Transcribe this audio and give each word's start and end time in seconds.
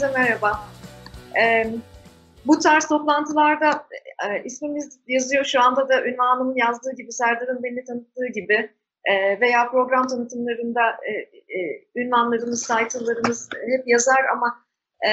herkese 0.00 0.20
merhaba. 0.20 0.60
Ee, 1.40 1.66
bu 2.46 2.58
tarz 2.58 2.88
toplantılarda 2.88 3.86
e, 4.28 4.44
ismimiz 4.44 4.98
yazıyor. 5.06 5.44
Şu 5.44 5.60
anda 5.60 5.88
da 5.88 6.04
ünvanımın 6.04 6.56
yazdığı 6.56 6.92
gibi, 6.96 7.12
Serdar'ın 7.12 7.62
beni 7.62 7.84
tanıttığı 7.84 8.26
gibi 8.34 8.70
e, 9.04 9.40
veya 9.40 9.70
program 9.70 10.06
tanıtımlarında 10.06 10.80
e, 10.90 11.12
e, 11.58 11.84
ünvanlarımız, 11.96 12.66
title'larımız 12.66 13.48
hep 13.66 13.88
yazar 13.88 14.24
ama 14.32 14.64
e, 15.08 15.10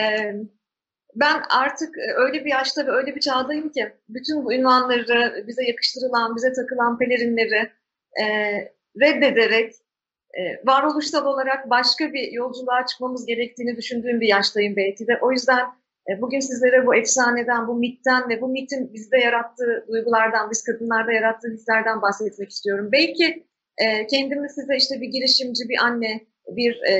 ben 1.15 1.41
artık 1.49 1.95
öyle 2.15 2.45
bir 2.45 2.51
yaşta 2.51 2.87
ve 2.87 2.91
öyle 2.91 3.15
bir 3.15 3.21
çağdayım 3.21 3.69
ki 3.69 3.93
bütün 4.09 4.45
bu 4.45 4.53
ünvanları, 4.53 5.47
bize 5.47 5.63
yakıştırılan, 5.63 6.35
bize 6.35 6.53
takılan 6.53 6.97
pelerinleri 6.97 7.71
e, 8.21 8.25
reddederek 9.01 9.73
e, 9.73 9.86
varoluşsal 10.65 11.25
olarak 11.25 11.69
başka 11.69 12.13
bir 12.13 12.31
yolculuğa 12.31 12.85
çıkmamız 12.85 13.25
gerektiğini 13.25 13.77
düşündüğüm 13.77 14.21
bir 14.21 14.27
yaştayım 14.27 14.75
belki 14.75 15.07
de. 15.07 15.19
O 15.21 15.31
yüzden 15.31 15.65
e, 16.09 16.21
bugün 16.21 16.39
sizlere 16.39 16.85
bu 16.85 16.95
efsaneden, 16.95 17.67
bu 17.67 17.75
mitten 17.75 18.29
ve 18.29 18.41
bu 18.41 18.47
mitin 18.47 18.93
bizde 18.93 19.17
yarattığı 19.17 19.85
duygulardan, 19.87 20.51
biz 20.51 20.63
kadınlarda 20.63 21.11
yarattığı 21.11 21.51
hislerden 21.53 22.01
bahsetmek 22.01 22.49
istiyorum. 22.49 22.89
Belki 22.91 23.45
e, 23.77 24.07
kendimi 24.07 24.49
size 24.49 24.75
işte 24.75 25.01
bir 25.01 25.07
girişimci, 25.07 25.69
bir 25.69 25.77
anne, 25.83 26.21
bir 26.47 26.81
e, 26.91 26.93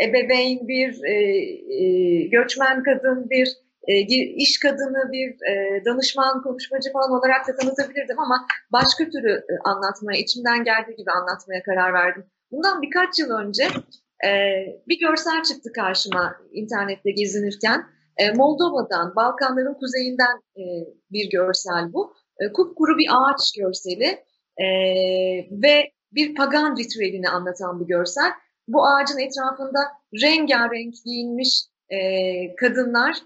ebeveyn, 0.00 0.68
bir 0.68 1.04
e, 1.04 1.14
e, 1.74 2.22
göçmen 2.28 2.82
kadın, 2.82 3.30
bir 3.30 3.48
e, 3.88 4.00
iş 4.36 4.58
kadını, 4.58 5.12
bir 5.12 5.28
e, 5.50 5.84
danışman, 5.84 6.42
konuşmacı 6.42 6.92
falan 6.92 7.10
olarak 7.10 7.48
da 7.48 7.56
tanıtabilirdim 7.56 8.18
ama 8.18 8.46
başka 8.72 9.04
türlü 9.04 9.32
e, 9.32 9.54
anlatmaya, 9.64 10.18
içimden 10.20 10.64
geldiği 10.64 10.96
gibi 10.96 11.10
anlatmaya 11.10 11.62
karar 11.62 11.92
verdim. 11.92 12.24
Bundan 12.50 12.82
birkaç 12.82 13.18
yıl 13.18 13.30
önce 13.30 13.64
e, 14.26 14.30
bir 14.88 14.98
görsel 15.00 15.42
çıktı 15.42 15.72
karşıma 15.72 16.36
internette 16.52 17.10
gezinirken. 17.10 17.86
E, 18.16 18.32
Moldova'dan, 18.32 19.16
Balkanların 19.16 19.74
kuzeyinden 19.74 20.36
e, 20.56 20.62
bir 21.12 21.30
görsel 21.30 21.92
bu. 21.92 22.14
E, 22.40 22.52
kupkuru 22.52 22.98
bir 22.98 23.08
ağaç 23.10 23.52
görseli 23.58 24.24
e, 24.56 24.66
ve 25.50 25.92
bir 26.12 26.34
pagan 26.34 26.76
ritüelini 26.76 27.28
anlatan 27.28 27.80
bir 27.80 27.86
görsel. 27.86 28.30
Bu 28.68 28.86
ağacın 28.86 29.18
etrafında 29.18 29.80
rengarenk 30.22 30.94
giyinmiş 31.04 31.64
e, 31.88 31.98
kadınlar 32.56 33.16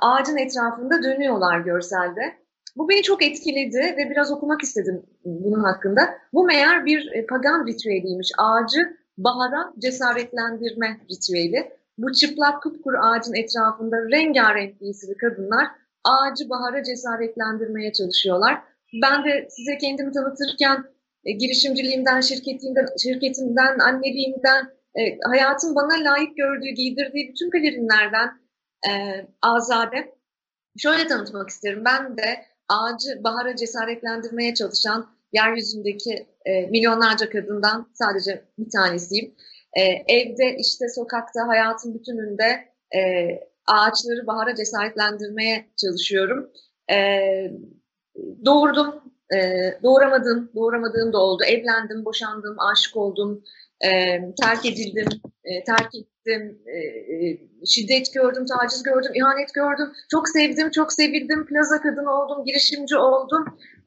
ağacın 0.00 0.36
etrafında 0.36 1.02
dönüyorlar 1.02 1.60
görselde. 1.60 2.39
Bu 2.76 2.88
beni 2.88 3.02
çok 3.02 3.22
etkiledi 3.22 3.94
ve 3.98 4.10
biraz 4.10 4.32
okumak 4.32 4.62
istedim 4.62 5.02
bunun 5.24 5.64
hakkında. 5.64 6.00
Bu 6.32 6.44
meğer 6.44 6.86
bir 6.86 7.12
e, 7.12 7.26
pagan 7.26 7.66
ritüeliymiş. 7.66 8.32
Ağacı 8.38 8.78
bahara 9.18 9.72
cesaretlendirme 9.78 11.00
ritüeli. 11.10 11.72
Bu 11.98 12.12
çıplak 12.12 12.62
kupkuru 12.62 12.96
ağacın 12.98 13.34
etrafında 13.34 13.96
rengarenk 13.96 14.80
giysili 14.80 15.16
kadınlar 15.16 15.66
ağacı 16.04 16.50
bahara 16.50 16.82
cesaretlendirmeye 16.82 17.92
çalışıyorlar. 17.92 18.62
Ben 19.02 19.24
de 19.24 19.48
size 19.50 19.78
kendimi 19.78 20.12
tanıtırken 20.12 20.84
e, 21.24 21.32
girişimciliğimden, 21.32 22.20
şirketimden, 22.20 22.86
şirketimden, 23.02 23.78
anneliğimden, 23.78 24.64
e, 24.94 25.18
hayatın 25.30 25.74
bana 25.74 26.04
layık 26.04 26.36
gördüğü, 26.36 26.68
giydirdiği 26.68 27.28
bütün 27.28 27.50
pelerinlerden 27.50 28.28
e, 28.88 28.92
azade 29.42 30.14
şöyle 30.78 31.06
tanıtmak 31.06 31.48
isterim. 31.48 31.82
Ben 31.84 32.16
de 32.16 32.49
ağacı 32.70 33.24
bahara 33.24 33.56
cesaretlendirmeye 33.56 34.54
çalışan 34.54 35.06
yeryüzündeki 35.32 36.26
e, 36.44 36.66
milyonlarca 36.66 37.30
kadından 37.30 37.90
sadece 37.94 38.44
bir 38.58 38.70
tanesiyim. 38.70 39.34
E, 39.72 39.82
evde, 40.14 40.56
işte 40.58 40.88
sokakta, 40.88 41.48
hayatın 41.48 41.94
bütününde 41.94 42.68
e, 42.96 43.30
ağaçları 43.66 44.26
bahara 44.26 44.54
cesaretlendirmeye 44.54 45.66
çalışıyorum. 45.76 46.50
E, 46.92 46.96
doğurdum, 48.44 49.02
e, 49.34 49.38
doğuramadım, 49.82 50.50
doğuramadığım 50.54 51.12
da 51.12 51.18
oldu. 51.18 51.44
Evlendim, 51.44 52.04
boşandım, 52.04 52.56
aşık 52.60 52.96
oldum, 52.96 53.44
e, 53.80 53.90
terk 54.42 54.66
edildim, 54.66 55.08
e, 55.44 55.64
terk 55.64 55.94
ettim, 55.94 56.58
e, 56.66 56.76
şiddet 57.66 58.14
gördüm, 58.14 58.44
taciz 58.46 58.82
gördüm, 58.82 59.12
ihanet 59.14 59.54
gördüm. 59.54 59.92
Çok 60.10 60.28
sevdim, 60.28 60.70
çok 60.70 60.92
sevildim, 60.92 61.46
plaza 61.46 61.80
kadını 61.80 62.10
oldum, 62.10 62.44
girişimci 62.44 62.96
oldum. 62.96 63.44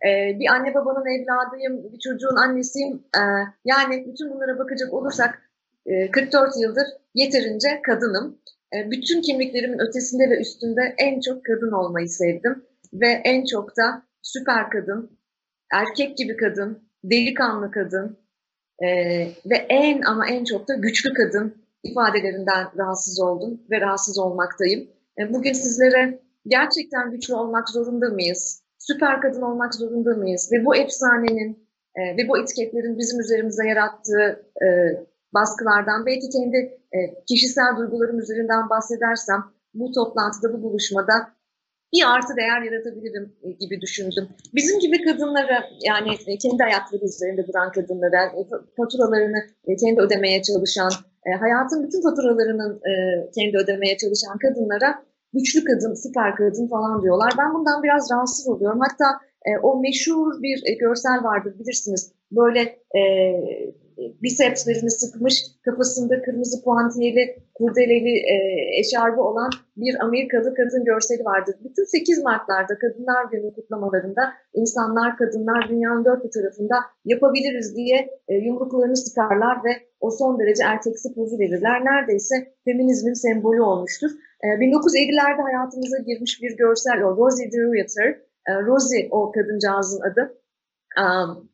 E, 0.07 0.39
bir 0.39 0.49
anne 0.53 0.73
babanın 0.73 1.05
evladıyım, 1.05 1.93
bir 1.93 1.99
çocuğun 1.99 2.35
annesiyim. 2.35 3.03
E, 3.17 3.21
yani 3.65 4.05
bütün 4.07 4.31
bunlara 4.31 4.59
bakacak 4.59 4.93
olursak 4.93 5.41
e, 5.85 6.11
44 6.11 6.53
yıldır 6.61 6.85
yeterince 7.15 7.81
kadınım. 7.85 8.39
E, 8.75 8.91
bütün 8.91 9.21
kimliklerimin 9.21 9.79
ötesinde 9.79 10.29
ve 10.29 10.39
üstünde 10.39 10.95
en 10.97 11.19
çok 11.19 11.45
kadın 11.45 11.71
olmayı 11.71 12.09
sevdim. 12.09 12.65
Ve 12.93 13.21
en 13.23 13.45
çok 13.45 13.77
da 13.77 14.03
süper 14.21 14.69
kadın, 14.69 15.19
erkek 15.73 16.17
gibi 16.17 16.37
kadın, 16.37 16.89
delikanlı 17.03 17.71
kadın, 17.71 18.22
e, 18.79 18.87
ve 19.45 19.55
en 19.69 20.01
ama 20.01 20.27
en 20.27 20.43
çok 20.43 20.67
da 20.67 20.73
güçlü 20.73 21.13
kadın 21.13 21.63
ifadelerinden 21.83 22.67
rahatsız 22.77 23.21
oldum 23.21 23.61
ve 23.71 23.81
rahatsız 23.81 24.19
olmaktayım. 24.19 24.89
E, 25.19 25.33
bugün 25.33 25.53
sizlere 25.53 26.19
gerçekten 26.47 27.11
güçlü 27.11 27.35
olmak 27.35 27.69
zorunda 27.69 28.09
mıyız? 28.09 28.63
Süper 28.77 29.21
kadın 29.21 29.41
olmak 29.41 29.75
zorunda 29.75 30.15
mıyız? 30.15 30.49
Ve 30.53 30.65
bu 30.65 30.75
efsanenin 30.75 31.67
e, 31.95 32.01
ve 32.17 32.27
bu 32.29 32.37
etiketlerin 32.37 32.97
bizim 32.97 33.19
üzerimize 33.19 33.67
yarattığı 33.67 34.45
e, 34.63 34.67
baskılardan 35.33 36.05
belki 36.05 36.29
kendi 36.29 36.57
e, 36.91 37.23
kişisel 37.27 37.77
duygularım 37.77 38.19
üzerinden 38.19 38.69
bahsedersem 38.69 39.43
bu 39.73 39.91
toplantıda, 39.91 40.53
bu 40.53 40.63
buluşmada 40.63 41.13
bir 41.93 42.03
artı 42.15 42.35
değer 42.37 42.61
yaratabilirim 42.61 43.33
e, 43.43 43.51
gibi 43.51 43.81
düşündüm. 43.81 44.25
Bizim 44.55 44.79
gibi 44.79 45.03
kadınlara 45.03 45.63
yani 45.89 46.11
e, 46.27 46.37
kendi 46.37 46.63
ayakları 46.63 47.03
üzerinde 47.05 47.47
duran 47.47 47.71
kadınlara, 47.71 48.25
e, 48.25 48.41
faturalarını 48.77 49.39
kendi 49.79 50.01
ödemeye 50.01 50.41
çalışan, 50.41 50.91
hayatın 51.39 51.83
bütün 51.83 52.01
faturalarının 52.01 52.81
kendi 53.35 53.57
ödemeye 53.57 53.97
çalışan 53.97 54.37
kadınlara 54.37 55.03
güçlü 55.33 55.63
kadın, 55.63 55.93
süper 55.93 56.35
kadın 56.35 56.67
falan 56.67 57.03
diyorlar. 57.03 57.33
Ben 57.39 57.53
bundan 57.53 57.83
biraz 57.83 58.11
rahatsız 58.11 58.47
oluyorum. 58.47 58.79
Hatta 58.79 59.05
o 59.63 59.79
meşhur 59.79 60.41
bir 60.41 60.77
görsel 60.79 61.23
vardır 61.23 61.59
bilirsiniz. 61.59 62.13
Böyle 62.31 62.79
bisepslerini 64.23 64.91
sıkmış, 64.91 65.35
kafasında 65.65 66.21
kırmızı 66.21 66.63
puantiyeli, 66.63 67.23
kurdeleli 67.53 68.15
e, 68.33 68.35
eşarbı 68.79 69.21
olan 69.21 69.49
bir 69.77 69.93
Amerikalı 70.03 70.55
kadın 70.55 70.83
görseli 70.85 71.25
vardır. 71.25 71.55
Bütün 71.63 71.83
8 71.83 72.23
Mart'larda 72.23 72.77
Kadınlar 72.83 73.23
Günü 73.31 73.53
kutlamalarında 73.53 74.33
insanlar, 74.53 75.17
kadınlar 75.17 75.69
dünyanın 75.69 76.05
dört 76.05 76.23
bir 76.25 76.31
tarafında 76.31 76.75
yapabiliriz 77.05 77.75
diye 77.75 78.09
e, 78.27 78.33
yumruklarını 78.35 78.97
sıkarlar 78.97 79.57
ve 79.65 79.71
o 79.99 80.11
son 80.11 80.39
derece 80.39 80.63
erkeksi 80.63 81.13
pozu 81.15 81.39
verirler. 81.39 81.85
Neredeyse 81.85 82.35
feminizmin 82.65 83.13
sembolü 83.13 83.61
olmuştur. 83.61 84.11
E, 84.43 84.47
1950'lerde 84.47 85.41
hayatımıza 85.41 85.97
girmiş 85.97 86.41
bir 86.41 86.57
görsel 86.57 87.03
o 87.03 87.17
Rosie 87.17 87.51
DeRuyter, 87.51 88.09
e, 88.47 88.51
Rosie 88.67 89.07
o 89.11 89.31
kadıncağızın 89.31 90.01
adı. 90.01 90.37
Um, 91.01 91.52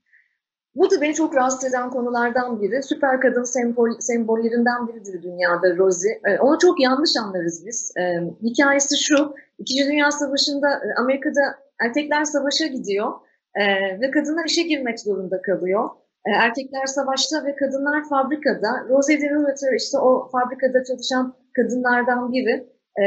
bu 0.75 0.91
da 0.91 1.01
beni 1.01 1.13
çok 1.13 1.35
rahatsız 1.35 1.69
eden 1.69 1.89
konulardan 1.89 2.61
biri. 2.61 2.83
Süper 2.83 3.21
kadın 3.21 3.43
sembol, 3.43 3.89
sembollerinden 3.99 4.87
biridir 4.87 5.23
dünyada 5.23 5.77
Rosie. 5.77 6.21
E, 6.25 6.39
onu 6.39 6.57
çok 6.59 6.81
yanlış 6.81 7.11
anlarız 7.21 7.63
biz. 7.65 7.93
E, 7.97 8.03
hikayesi 8.43 8.97
şu, 8.97 9.35
İkinci 9.59 9.85
Dünya 9.85 10.11
Savaşı'nda 10.11 10.69
e, 10.69 10.87
Amerika'da 11.01 11.41
erkekler 11.81 12.23
savaşa 12.23 12.65
gidiyor 12.65 13.11
e, 13.55 13.63
ve 14.01 14.11
kadınlar 14.11 14.45
işe 14.45 14.61
girmek 14.61 14.99
zorunda 14.99 15.41
kalıyor. 15.41 15.89
E, 16.25 16.31
erkekler 16.31 16.85
savaşta 16.85 17.45
ve 17.45 17.55
kadınlar 17.55 18.09
fabrikada. 18.09 18.85
Rosie 18.89 19.21
DeRuyter 19.21 19.75
işte 19.77 19.97
o 19.97 20.29
fabrikada 20.31 20.83
çalışan 20.83 21.33
kadınlardan 21.55 22.31
biri. 22.31 22.67
E, 22.95 23.05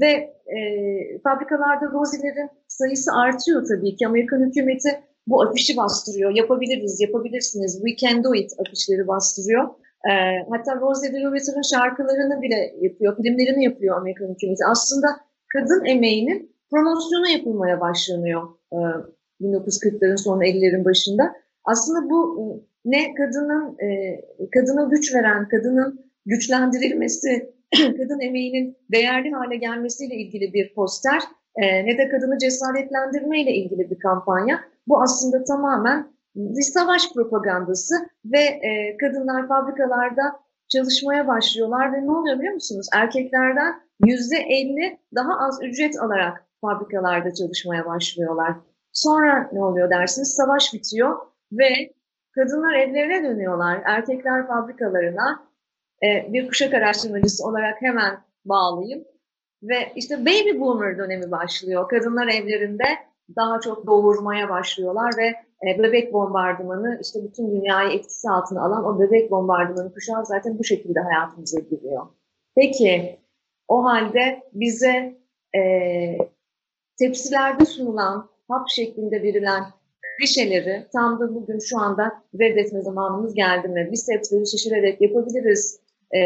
ve 0.00 0.12
e, 0.56 0.58
fabrikalarda 1.24 1.86
Rosie'lerin 1.92 2.50
sayısı 2.68 3.12
artıyor 3.12 3.66
tabii 3.68 3.96
ki. 3.96 4.06
Amerikan 4.06 4.40
hükümeti 4.40 5.00
bu 5.28 5.42
afişi 5.42 5.76
bastırıyor. 5.76 6.30
Yapabiliriz, 6.30 7.00
yapabilirsiniz, 7.00 7.80
we 7.84 7.96
can 7.96 8.24
do 8.24 8.34
it 8.34 8.50
afişleri 8.60 9.08
bastırıyor. 9.08 9.64
E, 10.10 10.12
hatta 10.50 10.80
Rose 10.80 11.12
DeRuyter'ın 11.12 11.62
şarkılarını 11.62 12.42
bile 12.42 12.74
yapıyor, 12.80 13.16
filmlerini 13.16 13.64
yapıyor 13.64 13.96
Amerikan 13.96 14.28
hükümeti. 14.34 14.64
Aslında 14.66 15.08
kadın 15.52 15.84
emeğinin 15.84 16.52
promosyonu 16.70 17.28
yapılmaya 17.28 17.80
başlanıyor 17.80 18.42
e, 18.72 18.76
1940'ların 19.40 20.16
son 20.16 20.40
50'lerin 20.40 20.84
başında. 20.84 21.22
Aslında 21.64 22.10
bu 22.10 22.40
e, 22.40 22.44
ne 22.84 23.14
kadının 23.14 23.76
e, 23.78 24.20
kadına 24.54 24.84
güç 24.84 25.14
veren, 25.14 25.48
kadının 25.48 26.04
güçlendirilmesi, 26.26 27.54
kadın 27.76 28.20
emeğinin 28.20 28.76
değerli 28.92 29.30
hale 29.30 29.56
gelmesiyle 29.56 30.14
ilgili 30.14 30.52
bir 30.52 30.74
poster 30.74 31.22
e, 31.56 31.86
ne 31.86 31.98
de 31.98 32.08
kadını 32.08 32.38
cesaretlendirme 32.38 33.42
ile 33.42 33.52
ilgili 33.52 33.90
bir 33.90 33.98
kampanya. 33.98 34.60
Bu 34.88 35.02
aslında 35.02 35.44
tamamen 35.44 36.12
bir 36.34 36.62
savaş 36.62 37.12
propagandası 37.14 37.94
ve 38.24 38.38
e, 38.40 38.96
kadınlar 38.96 39.48
fabrikalarda 39.48 40.40
çalışmaya 40.68 41.28
başlıyorlar 41.28 41.92
ve 41.92 42.06
ne 42.06 42.10
oluyor 42.10 42.38
biliyor 42.38 42.54
musunuz? 42.54 42.86
Erkeklerden 42.94 43.80
yüzde 44.04 44.36
elli 44.36 44.98
daha 45.14 45.38
az 45.38 45.58
ücret 45.62 46.02
alarak 46.02 46.44
fabrikalarda 46.60 47.34
çalışmaya 47.34 47.86
başlıyorlar. 47.86 48.56
Sonra 48.92 49.50
ne 49.52 49.64
oluyor 49.64 49.90
dersiniz? 49.90 50.34
Savaş 50.34 50.74
bitiyor 50.74 51.16
ve 51.52 51.68
kadınlar 52.34 52.74
evlerine 52.74 53.24
dönüyorlar. 53.24 53.82
Erkekler 53.84 54.46
fabrikalarına 54.46 55.42
e, 56.02 56.32
bir 56.32 56.48
kuşak 56.48 56.74
araştırmacısı 56.74 57.46
olarak 57.46 57.82
hemen 57.82 58.18
bağlayayım. 58.44 59.04
Ve 59.62 59.92
işte 59.96 60.20
baby 60.20 60.60
boomer 60.60 60.98
dönemi 60.98 61.30
başlıyor. 61.30 61.88
Kadınlar 61.88 62.28
evlerinde 62.28 63.07
daha 63.36 63.60
çok 63.60 63.86
doğurmaya 63.86 64.48
başlıyorlar 64.48 65.10
ve 65.18 65.26
e, 65.68 65.78
bebek 65.78 66.12
bombardımanı 66.12 66.98
işte 67.02 67.18
bütün 67.24 67.50
dünyayı 67.50 67.98
etkisi 67.98 68.30
altına 68.30 68.62
alan 68.62 68.84
o 68.84 69.00
bebek 69.00 69.30
bombardımanı 69.30 69.94
kuşağı 69.94 70.26
zaten 70.26 70.58
bu 70.58 70.64
şekilde 70.64 71.00
hayatımıza 71.00 71.60
giriyor. 71.60 72.06
Peki 72.56 73.18
o 73.68 73.84
halde 73.84 74.42
bize 74.52 75.18
e, 75.56 75.60
tepsilerde 76.98 77.64
sunulan, 77.64 78.30
hap 78.48 78.68
şeklinde 78.68 79.22
verilen 79.22 79.64
klişeleri 80.18 80.86
tam 80.92 81.20
da 81.20 81.34
bugün 81.34 81.58
şu 81.58 81.78
anda 81.78 82.22
reddetme 82.40 82.82
zamanımız 82.82 83.34
geldi 83.34 83.68
mi? 83.68 83.88
Biz 83.92 84.06
tepsileri 84.06 84.46
şişirerek 84.46 85.00
yapabiliriz 85.00 85.80
e, 86.14 86.20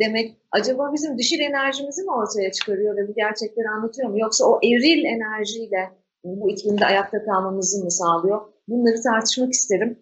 demek 0.00 0.36
acaba 0.50 0.92
bizim 0.92 1.18
dişil 1.18 1.40
enerjimizi 1.40 2.02
mi 2.02 2.10
ortaya 2.10 2.52
çıkarıyor 2.52 2.96
ve 2.96 3.08
bu 3.08 3.14
gerçekleri 3.14 3.68
anlatıyor 3.68 4.08
mu? 4.08 4.18
Yoksa 4.18 4.44
o 4.44 4.60
eril 4.62 5.04
enerjiyle 5.04 5.90
bu 6.26 6.50
iklimde 6.50 6.86
ayakta 6.86 7.24
kalmamızı 7.24 7.84
mı 7.84 7.90
sağlıyor? 7.90 8.40
Bunları 8.68 9.02
tartışmak 9.02 9.52
isterim. 9.52 9.98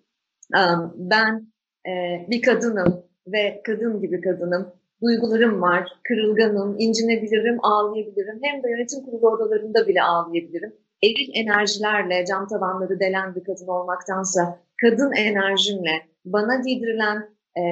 Ben 0.94 1.52
e, 1.86 1.92
bir 2.30 2.42
kadınım 2.42 3.04
ve 3.26 3.62
kadın 3.64 4.00
gibi 4.00 4.20
kadınım. 4.20 4.72
Duygularım 5.02 5.62
var, 5.62 5.88
kırılganım, 6.08 6.76
incinebilirim, 6.78 7.64
ağlayabilirim. 7.64 8.38
Hem 8.42 8.62
de 8.62 8.70
yönetim 8.70 9.04
kurulu 9.04 9.30
odalarında 9.30 9.86
bile 9.88 10.02
ağlayabilirim. 10.02 10.74
Eril 11.02 11.30
enerjilerle 11.34 12.24
cam 12.26 12.48
tavanları 12.48 13.00
delen 13.00 13.34
bir 13.34 13.44
kadın 13.44 13.66
olmaktansa 13.66 14.58
kadın 14.80 15.12
enerjimle 15.12 16.02
bana 16.24 16.56
giydirilen 16.56 17.28
e, 17.58 17.62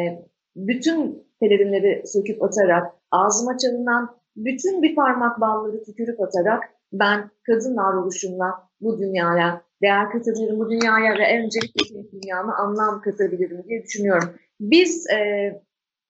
bütün 0.57 1.27
pelerinleri 1.41 2.03
söküp 2.07 2.43
atarak, 2.43 2.93
ağzıma 3.11 3.59
çalınan 3.59 4.17
bütün 4.37 4.83
bir 4.83 4.95
parmak 4.95 5.41
balları 5.41 5.83
tükürüp 5.83 6.21
atarak 6.21 6.65
ben 6.93 7.31
kadın 7.47 7.77
varoluşumla 7.77 8.69
bu 8.81 8.99
dünyaya 8.99 9.63
değer 9.83 10.11
katabilirim, 10.11 10.59
bu 10.59 10.71
dünyaya 10.71 11.19
ve 11.19 11.43
öncelikle 11.43 12.13
dünyama 12.13 12.57
anlam 12.57 13.01
katabilirim 13.01 13.65
diye 13.69 13.83
düşünüyorum. 13.83 14.29
Biz 14.61 15.07
e, 15.11 15.17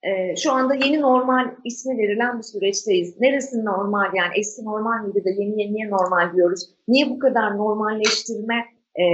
e, 0.03 0.37
şu 0.37 0.53
anda 0.53 0.75
yeni 0.75 1.01
normal 1.01 1.55
ismi 1.65 1.99
verilen 1.99 2.39
bir 2.39 2.43
süreçteyiz. 2.43 3.21
Neresi 3.21 3.65
normal 3.65 4.15
yani 4.15 4.33
eski 4.37 4.65
normal 4.65 5.05
miydi 5.05 5.25
de 5.25 5.31
yeni 5.31 5.63
yeniye 5.63 5.91
normal 5.91 6.37
diyoruz. 6.37 6.69
Niye 6.89 7.11
bu 7.11 7.19
kadar 7.19 7.57
normalleştirme 7.59 8.65
e, 9.01 9.05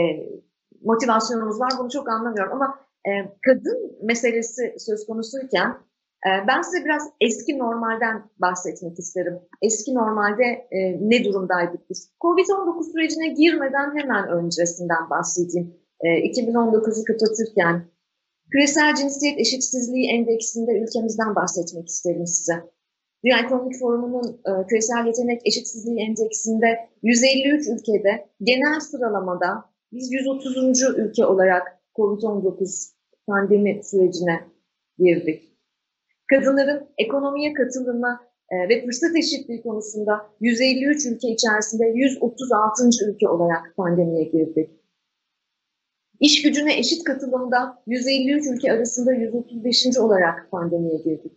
motivasyonumuz 0.85 1.61
var 1.61 1.73
bunu 1.79 1.91
çok 1.91 2.09
anlamıyorum 2.09 2.53
ama 2.53 2.79
e, 3.07 3.11
kadın 3.43 3.99
meselesi 4.03 4.75
söz 4.79 5.07
konusuyken 5.07 5.77
ben 6.27 6.63
size 6.63 6.85
biraz 6.85 7.03
eski 7.21 7.59
normalden 7.59 8.23
bahsetmek 8.39 8.99
isterim. 8.99 9.39
Eski 9.63 9.95
normalde 9.95 10.45
e, 10.71 10.79
ne 11.01 11.25
durumdaydık 11.25 11.91
biz? 11.91 12.11
Covid-19 12.21 12.93
sürecine 12.93 13.29
girmeden 13.29 13.99
hemen 13.99 14.29
öncesinden 14.29 15.11
bahsedeyim. 15.11 15.75
E, 16.01 16.09
2019'u 16.09 17.05
kapatırken 17.05 17.85
küresel 18.51 18.95
cinsiyet 18.95 19.41
eşitsizliği 19.41 20.11
endeksinde 20.11 20.73
ülkemizden 20.73 21.35
bahsetmek 21.35 21.89
isterim 21.89 22.27
size. 22.27 22.55
Dünya 23.25 23.39
Ekonomik 23.39 23.79
Forumu'nun 23.79 24.41
e, 24.47 24.67
küresel 24.67 25.07
yetenek 25.07 25.41
eşitsizliği 25.45 26.01
endeksinde 26.01 26.89
153 27.03 27.69
ülkede 27.69 28.29
genel 28.43 28.81
sıralamada 28.81 29.65
biz 29.93 30.13
130. 30.13 30.83
ülke 30.83 31.27
olarak 31.27 31.81
COVID-19 31.97 32.93
pandemi 33.27 33.81
sürecine 33.85 34.41
girdik 34.99 35.48
kadınların 36.29 36.87
ekonomiye 36.99 37.53
katılımı 37.53 38.21
e, 38.51 38.69
ve 38.69 38.85
fırsat 38.85 39.17
eşitliği 39.17 39.63
konusunda 39.63 40.27
153 40.41 41.07
ülke 41.07 41.29
içerisinde 41.29 41.85
136. 41.95 42.85
ülke 43.09 43.29
olarak 43.29 43.77
pandemiye 43.77 44.25
girdik. 44.25 44.71
İş 46.21 46.43
gücüne 46.43 46.79
eşit 46.79 47.05
katılımda 47.05 47.83
153 47.87 48.47
ülke 48.47 48.73
arasında 48.73 49.13
135. 49.13 49.99
olarak 49.99 50.51
pandemiye 50.51 50.97
girdik. 50.97 51.33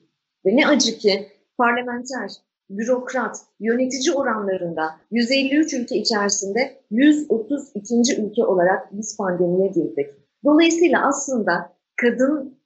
Ve 0.46 0.56
ne 0.56 0.68
acı 0.68 0.98
ki 0.98 1.28
parlamenter, 1.58 2.32
bürokrat, 2.70 3.38
yönetici 3.60 4.16
oranlarında 4.16 4.90
153 5.12 5.74
ülke 5.74 5.96
içerisinde 5.98 6.82
132. 6.92 8.22
ülke 8.22 8.46
olarak 8.46 8.98
biz 8.98 9.18
pandemiye 9.18 9.68
girdik. 9.68 10.08
Dolayısıyla 10.46 11.08
aslında 11.08 11.74
kadın 12.02 12.61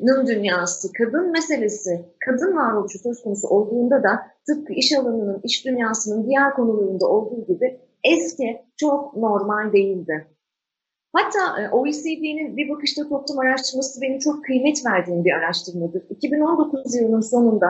nın 0.00 0.26
dünyası, 0.26 0.92
kadın 0.92 1.30
meselesi, 1.30 2.04
kadın 2.26 2.56
varoluşu 2.56 2.98
söz 2.98 3.22
konusu 3.22 3.48
olduğunda 3.48 4.02
da 4.02 4.10
tıpkı 4.46 4.72
iş 4.72 4.92
alanının, 4.92 5.40
iş 5.44 5.66
dünyasının 5.66 6.26
diğer 6.26 6.54
konularında 6.54 7.06
olduğu 7.06 7.46
gibi 7.46 7.80
eski 8.04 8.62
çok 8.76 9.16
normal 9.16 9.72
değildi. 9.72 10.26
Hatta 11.12 11.70
OECD'nin 11.72 12.56
bir 12.56 12.68
bakışta 12.68 13.08
toplum 13.08 13.38
araştırması 13.38 14.00
benim 14.02 14.18
çok 14.18 14.44
kıymet 14.44 14.86
verdiğim 14.86 15.24
bir 15.24 15.32
araştırmadır. 15.32 16.02
2019 16.10 16.94
yılının 16.94 17.20
sonunda 17.20 17.66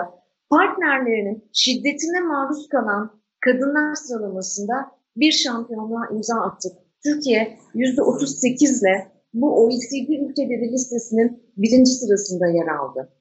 partnerlerinin 0.51 1.45
şiddetine 1.53 2.21
maruz 2.21 2.69
kalan 2.69 3.21
kadınlar 3.41 3.95
sıralamasında 3.95 4.75
bir 5.17 5.33
şampiyonluğa 5.33 6.09
imza 6.13 6.41
attık. 6.41 6.73
Türkiye 7.05 7.59
%38 7.75 8.81
ile 8.81 9.07
bu 9.35 9.65
OECD 9.65 10.09
ülkeleri 10.09 10.73
listesinin 10.73 11.48
birinci 11.59 11.91
sırasında 11.91 12.47
yer 12.47 12.67
aldı. 12.67 13.13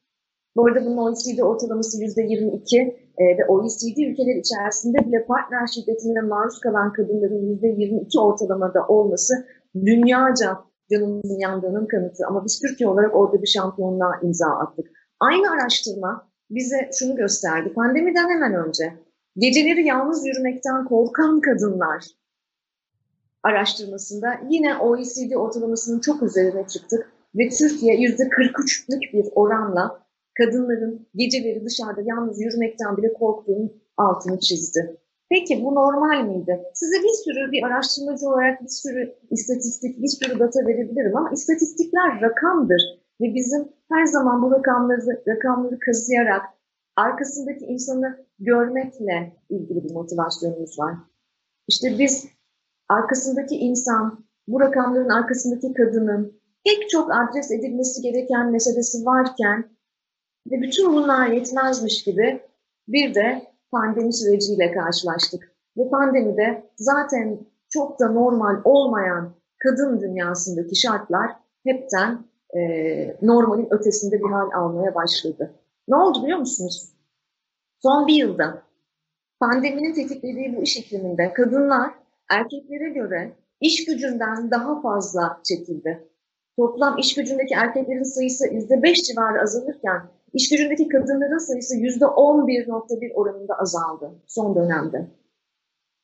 Bu 0.55 0.65
arada 0.65 0.85
bunun 0.85 0.97
OECD 0.97 1.39
ortalaması 1.39 2.03
yüzde 2.03 2.21
22 2.21 2.77
e, 3.17 3.37
ve 3.37 3.45
OECD 3.47 3.97
ülkeler 3.97 4.35
içerisinde 4.35 4.97
bile 4.97 5.25
partner 5.25 5.67
şiddetine 5.67 6.21
maruz 6.21 6.59
kalan 6.59 6.93
kadınların 6.93 7.49
yüzde 7.49 7.67
22 7.67 8.19
ortalamada 8.19 8.87
olması 8.87 9.33
dünyaca 9.75 10.57
canımızın 10.91 11.39
yandığının 11.39 11.87
kanıtı. 11.87 12.27
Ama 12.27 12.45
biz 12.45 12.59
Türkiye 12.59 12.89
olarak 12.89 13.15
orada 13.15 13.41
bir 13.41 13.47
şampiyonluğa 13.47 14.19
imza 14.23 14.47
attık. 14.47 14.87
Aynı 15.19 15.51
araştırma 15.51 16.29
bize 16.49 16.89
şunu 16.93 17.15
gösterdi. 17.15 17.73
Pandemiden 17.73 18.29
hemen 18.29 18.67
önce 18.67 18.93
geceleri 19.37 19.87
yalnız 19.87 20.27
yürümekten 20.27 20.85
korkan 20.85 21.41
kadınlar 21.41 22.05
araştırmasında 23.43 24.39
yine 24.49 24.77
OECD 24.77 25.35
ortalamasının 25.35 25.99
çok 25.99 26.23
üzerine 26.23 26.67
çıktık 26.67 27.11
ve 27.37 27.49
Türkiye 27.49 27.95
%43'lük 27.95 29.13
bir 29.13 29.25
oranla 29.35 30.07
kadınların 30.37 31.07
geceleri 31.15 31.65
dışarıda 31.65 32.01
yalnız 32.05 32.41
yürümekten 32.41 32.97
bile 32.97 33.13
korktuğunun 33.13 33.71
altını 33.97 34.39
çizdi. 34.39 34.97
Peki 35.29 35.63
bu 35.63 35.75
normal 35.75 36.25
miydi? 36.27 36.63
Size 36.73 36.95
bir 37.03 37.13
sürü 37.23 37.51
bir 37.51 37.63
araştırmacı 37.63 38.29
olarak 38.29 38.61
bir 38.63 38.67
sürü 38.67 39.15
istatistik, 39.31 40.01
bir 40.03 40.07
sürü 40.07 40.39
data 40.39 40.59
verebilirim 40.67 41.17
ama 41.17 41.31
istatistikler 41.31 42.21
rakamdır 42.21 42.81
ve 43.21 43.33
bizim 43.35 43.67
her 43.91 44.05
zaman 44.05 44.41
bu 44.41 44.51
rakamları 44.51 45.23
rakamları 45.27 45.79
kazıyarak 45.79 46.41
arkasındaki 46.95 47.65
insanı 47.65 48.25
görmekle 48.39 49.33
ilgili 49.49 49.83
bir 49.83 49.93
motivasyonumuz 49.93 50.79
var. 50.79 50.95
İşte 51.67 51.99
biz 51.99 52.27
arkasındaki 52.89 53.55
insan, 53.55 54.25
bu 54.47 54.61
rakamların 54.61 55.09
arkasındaki 55.09 55.73
kadının 55.73 56.41
pek 56.65 56.89
çok 56.89 57.11
adres 57.11 57.51
edilmesi 57.51 58.01
gereken 58.01 58.51
meselesi 58.51 59.05
varken 59.05 59.69
ve 60.51 60.61
bütün 60.61 60.93
bunlar 60.93 61.27
yetmezmiş 61.27 62.03
gibi 62.03 62.41
bir 62.87 63.15
de 63.15 63.51
pandemi 63.71 64.13
süreciyle 64.13 64.71
karşılaştık. 64.71 65.51
Ve 65.77 65.89
pandemide 65.89 66.69
zaten 66.77 67.39
çok 67.69 67.99
da 67.99 68.11
normal 68.11 68.61
olmayan 68.63 69.33
kadın 69.59 70.01
dünyasındaki 70.01 70.75
şartlar 70.75 71.31
hepten 71.63 72.25
e, 72.57 72.59
normalin 73.21 73.67
ötesinde 73.71 74.19
bir 74.19 74.29
hal 74.29 74.49
almaya 74.51 74.95
başladı. 74.95 75.53
Ne 75.87 75.95
oldu 75.95 76.23
biliyor 76.23 76.39
musunuz? 76.39 76.93
Son 77.81 78.07
bir 78.07 78.13
yılda 78.13 78.61
pandeminin 79.39 79.93
tetiklediği 79.93 80.55
bu 80.57 80.61
iş 80.61 80.77
ikliminde 80.77 81.33
kadınlar 81.33 81.91
erkeklere 82.29 82.89
göre 82.89 83.31
iş 83.61 83.85
gücünden 83.85 84.51
daha 84.51 84.81
fazla 84.81 85.41
çekildi. 85.43 86.06
Toplam 86.57 86.97
iş 86.97 87.15
gücündeki 87.15 87.53
erkeklerin 87.53 88.03
sayısı 88.03 88.47
%5 88.47 89.03
civarı 89.03 89.41
azalırken 89.41 90.01
iş 90.33 90.49
gücündeki 90.49 90.87
kadınların 90.87 91.37
sayısı 91.37 91.75
%11.1 91.75 93.13
oranında 93.13 93.53
azaldı 93.59 94.11
son 94.27 94.55
dönemde. 94.55 95.07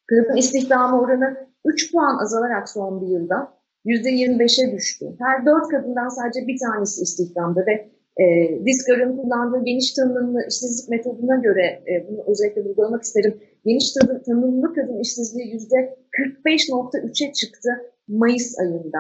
Kadın 0.08 0.38
istihdamı 0.38 1.02
oranı 1.02 1.48
3 1.66 1.92
puan 1.92 2.18
azalarak 2.24 2.70
son 2.70 3.02
bir 3.02 3.08
yılda 3.08 3.54
%25'e 3.86 4.72
düştü. 4.72 5.06
Her 5.20 5.46
4 5.46 5.68
kadından 5.68 6.10
sadece 6.10 6.48
bir 6.48 6.60
tanesi 6.60 7.02
istihdamda 7.02 7.66
ve 7.66 7.94
E, 8.18 8.26
Diskar'ın 8.66 9.18
kullandığı 9.18 9.66
geniş 9.66 9.94
tanımlı 9.94 10.40
işsizlik 10.48 10.90
metoduna 10.90 11.36
göre 11.36 11.66
e, 11.66 12.08
bunu 12.08 12.24
özellikle 12.28 12.66
vurgulamak 12.66 13.04
isterim. 13.04 13.42
Geniş 13.66 13.94
tanımlı 14.26 14.74
kadın 14.74 15.00
işsizliği 15.00 15.54
yüzde 15.54 15.98
45.3'e 16.46 17.34
çıktı 17.34 17.70
Mayıs 18.08 18.60
ayında. 18.60 19.00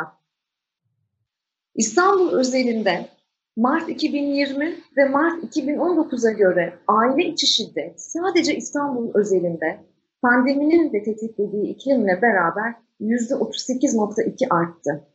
İstanbul 1.75 2.31
özelinde 2.31 3.09
Mart 3.57 3.89
2020 3.89 4.75
ve 4.97 5.05
Mart 5.05 5.43
2019'a 5.43 6.31
göre 6.31 6.73
aile 6.87 7.23
içi 7.23 7.47
şiddet 7.47 8.01
sadece 8.01 8.55
İstanbul 8.55 9.11
özelinde 9.13 9.79
pandeminin 10.21 10.93
de 10.93 11.03
tetiklediği 11.03 11.67
iklimle 11.67 12.21
beraber 12.21 12.75
%38.2 13.01 14.47
arttı. 14.49 15.07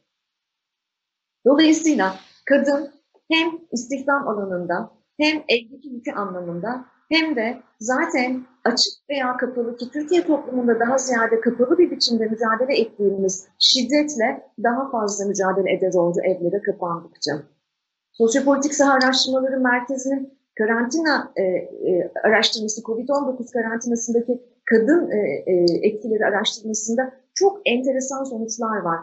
Dolayısıyla 1.46 2.14
kadın 2.46 2.90
hem 3.30 3.48
istihdam 3.72 4.28
alanında 4.28 4.90
hem 5.20 5.36
evdeki 5.48 5.88
yükü 5.88 6.12
anlamında 6.12 6.84
hem 7.08 7.36
de 7.36 7.56
zaten 7.80 8.46
açık 8.64 8.92
veya 9.10 9.36
kapalı 9.36 9.76
ki 9.76 9.90
Türkiye 9.90 10.26
toplumunda 10.26 10.80
daha 10.80 10.98
ziyade 10.98 11.40
kapalı 11.40 11.78
bir 11.78 11.90
biçimde 11.90 12.26
mücadele 12.26 12.78
ettiğimiz 12.80 13.48
şiddetle 13.58 14.42
daha 14.62 14.90
fazla 14.90 15.24
mücadele 15.24 15.72
eder 15.72 15.94
oldu 15.94 16.18
evlere 16.24 16.62
kapandıkça. 16.62 17.32
Sosyopolitik 18.12 18.74
Saha 18.74 18.92
Araştırmaları 18.92 19.60
Merkezi'nin 19.60 20.38
karantina 20.58 21.32
e, 21.36 21.42
e, 21.42 22.12
araştırması, 22.24 22.82
COVID-19 22.82 23.52
karantinasındaki 23.52 24.42
kadın 24.64 25.10
e, 25.10 25.18
e, 25.46 25.52
etkileri 25.82 26.24
araştırmasında 26.24 27.12
çok 27.34 27.60
enteresan 27.64 28.24
sonuçlar 28.24 28.76
var. 28.76 29.00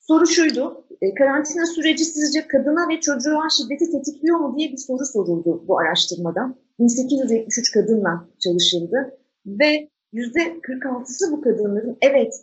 Soru 0.00 0.26
şuydu, 0.26 0.84
e, 1.00 1.14
karantina 1.14 1.66
süreci 1.66 2.04
sizce 2.04 2.48
kadına 2.48 2.88
ve 2.88 3.00
çocuğa 3.00 3.48
şiddeti 3.50 3.90
tetikliyor 3.90 4.38
mu 4.38 4.54
diye 4.58 4.72
bir 4.72 4.76
soru 4.76 5.04
soruldu 5.04 5.64
bu 5.68 5.78
araştırmada. 5.78 6.54
1873 6.78 7.72
kadınla 7.72 8.28
çalışıldı 8.38 9.18
ve 9.46 9.88
%46'sı 10.14 11.32
bu 11.32 11.40
kadınların 11.40 11.96
evet, 12.02 12.34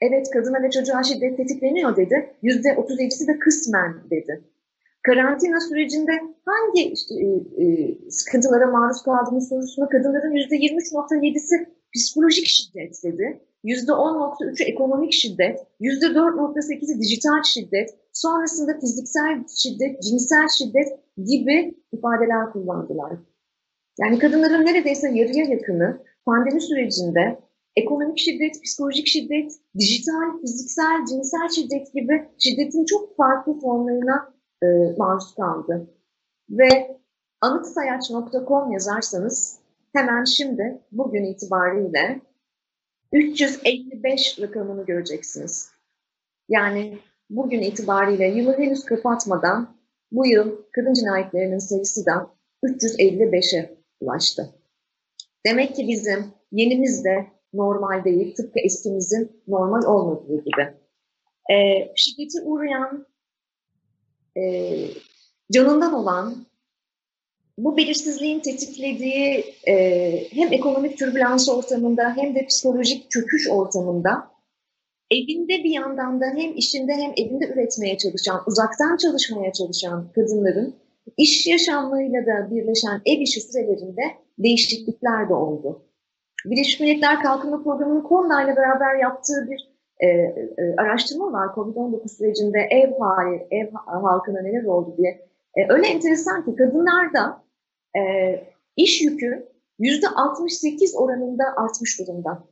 evet 0.00 0.30
kadına 0.30 0.62
ve 0.62 0.70
çocuğa 0.70 1.02
şiddet 1.02 1.36
tetikleniyor 1.36 1.96
dedi. 1.96 2.36
%37'si 2.42 3.26
de 3.26 3.38
kısmen 3.38 3.94
dedi. 4.10 4.44
Karantina 5.02 5.60
sürecinde 5.60 6.12
hangi 6.44 6.92
işte, 6.92 7.14
e, 7.14 7.64
e, 7.64 7.96
sıkıntılara 8.10 8.66
maruz 8.66 9.02
kaldığımız 9.02 9.48
sorusuna 9.48 9.88
kadınların 9.88 10.32
%23.7'si 10.32 11.66
psikolojik 11.94 12.46
şiddet 12.46 13.04
dedi. 13.04 13.40
%10.3'ü 13.64 14.64
ekonomik 14.64 15.12
şiddet, 15.12 15.60
%4.8'i 15.80 17.00
dijital 17.00 17.42
şiddet, 17.42 17.90
sonrasında 18.12 18.80
fiziksel 18.80 19.44
şiddet, 19.62 20.02
cinsel 20.02 20.48
şiddet 20.58 20.88
gibi 21.16 21.74
ifadeler 21.92 22.52
kullandılar. 22.52 23.12
Yani 24.00 24.18
kadınların 24.18 24.66
neredeyse 24.66 25.08
yarıya 25.08 25.44
yakını 25.44 26.02
pandemi 26.26 26.60
sürecinde 26.60 27.38
ekonomik 27.76 28.18
şiddet, 28.18 28.62
psikolojik 28.64 29.06
şiddet, 29.06 29.52
dijital, 29.78 30.40
fiziksel, 30.40 31.04
cinsel 31.08 31.48
şiddet 31.48 31.94
gibi 31.94 32.28
şiddetin 32.38 32.84
çok 32.84 33.16
farklı 33.16 33.60
formlarına 33.60 34.34
e, 34.62 34.66
maruz 34.98 35.34
kaldı. 35.34 35.90
Ve 36.50 37.00
anıtsayaç.com 37.40 38.72
yazarsanız 38.72 39.58
hemen 39.92 40.24
şimdi 40.24 40.80
bugün 40.92 41.24
itibariyle 41.24 42.20
355 43.12 44.40
rakamını 44.40 44.86
göreceksiniz. 44.86 45.70
Yani 46.48 46.98
bugün 47.30 47.60
itibariyle 47.60 48.26
yılı 48.26 48.58
henüz 48.58 48.84
kapatmadan 48.84 49.76
bu 50.12 50.26
yıl 50.26 50.56
kadın 50.72 50.92
cinayetlerinin 50.92 51.58
sayısı 51.58 52.06
da 52.06 52.30
355'e 52.64 53.81
ulaştı. 54.02 54.54
Demek 55.46 55.76
ki 55.76 55.88
bizim 55.88 56.26
yenimiz 56.52 57.04
de 57.04 57.26
normal 57.54 58.04
değil, 58.04 58.34
tıpkı 58.34 58.60
eskimizin 58.60 59.42
normal 59.48 59.84
olmadığı 59.84 60.44
gibi. 60.44 60.74
Ee, 61.50 61.92
şiddeti 61.96 62.40
uğrayan, 62.42 63.06
e, 64.36 64.42
canından 65.52 65.92
olan, 65.92 66.46
bu 67.58 67.76
belirsizliğin 67.76 68.40
tetiklediği 68.40 69.44
e, 69.68 69.74
hem 70.30 70.52
ekonomik 70.52 70.98
türbülans 70.98 71.48
ortamında 71.48 72.16
hem 72.16 72.34
de 72.34 72.46
psikolojik 72.46 73.10
çöküş 73.10 73.48
ortamında 73.50 74.32
evinde 75.10 75.64
bir 75.64 75.70
yandan 75.70 76.20
da 76.20 76.26
hem 76.36 76.56
işinde 76.56 76.92
hem 76.92 77.12
evinde 77.16 77.46
üretmeye 77.46 77.98
çalışan, 77.98 78.42
uzaktan 78.46 78.96
çalışmaya 78.96 79.52
çalışan 79.52 80.12
kadınların 80.14 80.81
iş 81.16 81.46
yaşamlarıyla 81.46 82.26
da 82.26 82.50
birleşen 82.50 83.00
ev 83.06 83.20
işi 83.20 83.40
sürelerinde 83.40 84.02
değişiklikler 84.38 85.28
de 85.28 85.34
oldu. 85.34 85.86
Birleşmiş 86.44 86.80
Milletler 86.80 87.22
Kalkınma 87.22 87.62
Programı'nın 87.62 88.00
KONDA 88.00 88.42
ile 88.42 88.56
beraber 88.56 88.94
yaptığı 89.02 89.48
bir 89.50 89.72
e, 90.00 90.06
e, 90.06 90.74
araştırma 90.78 91.32
var. 91.32 91.46
Covid-19 91.46 92.16
sürecinde 92.16 92.58
ev 92.58 92.98
hali, 92.98 93.46
ev 93.50 93.70
halkına 93.86 94.42
neler 94.42 94.64
oldu 94.64 94.94
diye. 94.98 95.28
E, 95.56 95.72
öyle 95.72 95.86
enteresan 95.86 96.44
ki 96.44 96.56
kadınlarda 96.56 97.44
e, 97.96 98.00
iş 98.76 99.02
yükü 99.02 99.48
yüzde 99.78 100.08
68 100.08 100.94
oranında 100.96 101.44
artmış 101.56 102.00
durumda. 102.00 102.44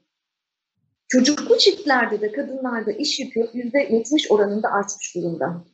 Çocuklu 1.08 1.58
çiftlerde 1.58 2.20
de 2.20 2.32
kadınlarda 2.32 2.92
iş 2.92 3.20
yükü 3.20 3.40
yüzde 3.52 3.78
70 3.78 4.30
oranında 4.30 4.68
artmış 4.68 5.14
durumda. 5.16 5.64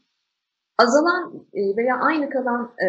Azalan 0.79 1.47
e, 1.55 1.77
veya 1.77 1.97
aynı 2.01 2.31
kalan 2.31 2.73
e, 2.85 2.89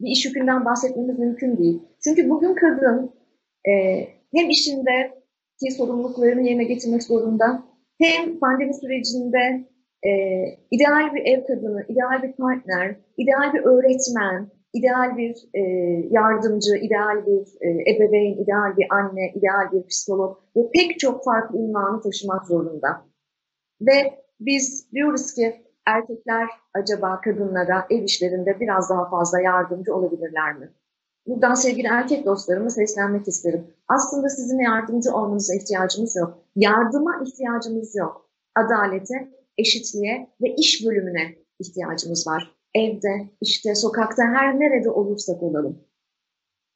bir 0.00 0.10
iş 0.10 0.24
yükünden 0.24 0.64
bahsetmemiz 0.64 1.18
mümkün 1.18 1.56
değil. 1.58 1.82
Çünkü 2.04 2.30
bugün 2.30 2.54
kadın 2.54 3.12
e, 3.68 3.72
hem 4.34 4.50
işinde 4.50 5.20
ki 5.60 5.70
sorumluluklarını 5.70 6.42
yerine 6.42 6.64
getirmek 6.64 7.02
zorunda, 7.02 7.62
hem 8.00 8.38
pandemi 8.38 8.74
sürecinde 8.74 9.70
ideal 10.70 11.14
bir 11.14 11.22
ev 11.26 11.44
kadını, 11.46 11.84
ideal 11.88 12.22
bir 12.22 12.32
partner, 12.32 12.96
ideal 13.16 13.54
bir 13.54 13.64
öğretmen, 13.64 14.50
ideal 14.74 15.16
bir 15.16 15.48
yardımcı, 16.10 16.76
ideal 16.76 17.26
bir 17.26 17.48
ebeveyn, 17.62 18.32
ideal 18.32 18.76
bir 18.76 18.86
anne, 18.90 19.32
ideal 19.34 19.72
bir 19.72 19.86
psikolog 19.86 20.38
ve 20.56 20.60
pek 20.74 20.98
çok 20.98 21.24
farklı 21.24 21.58
ünvanı 21.58 22.02
taşımak 22.02 22.46
zorunda. 22.46 23.04
Ve 23.80 24.14
biz 24.40 24.92
diyoruz 24.92 25.34
ki 25.34 25.62
erkekler 25.96 26.48
acaba 26.74 27.20
kadınlara 27.20 27.86
ev 27.90 28.02
işlerinde 28.02 28.60
biraz 28.60 28.90
daha 28.90 29.10
fazla 29.10 29.40
yardımcı 29.40 29.94
olabilirler 29.94 30.56
mi? 30.56 30.70
Buradan 31.26 31.54
sevgili 31.54 31.86
erkek 31.86 32.26
dostlarıma 32.26 32.70
seslenmek 32.70 33.28
isterim. 33.28 33.66
Aslında 33.88 34.28
sizin 34.28 34.58
yardımcı 34.58 35.14
olmanıza 35.14 35.54
ihtiyacımız 35.54 36.16
yok. 36.16 36.38
Yardıma 36.56 37.22
ihtiyacımız 37.26 37.96
yok. 37.96 38.30
Adalete, 38.56 39.28
eşitliğe 39.58 40.28
ve 40.42 40.54
iş 40.54 40.86
bölümüne 40.86 41.34
ihtiyacımız 41.58 42.26
var 42.26 42.60
evde, 42.74 43.28
işte 43.40 43.74
sokakta 43.74 44.22
her 44.22 44.60
nerede 44.60 44.90
olursak 44.90 45.42
olalım. 45.42 45.78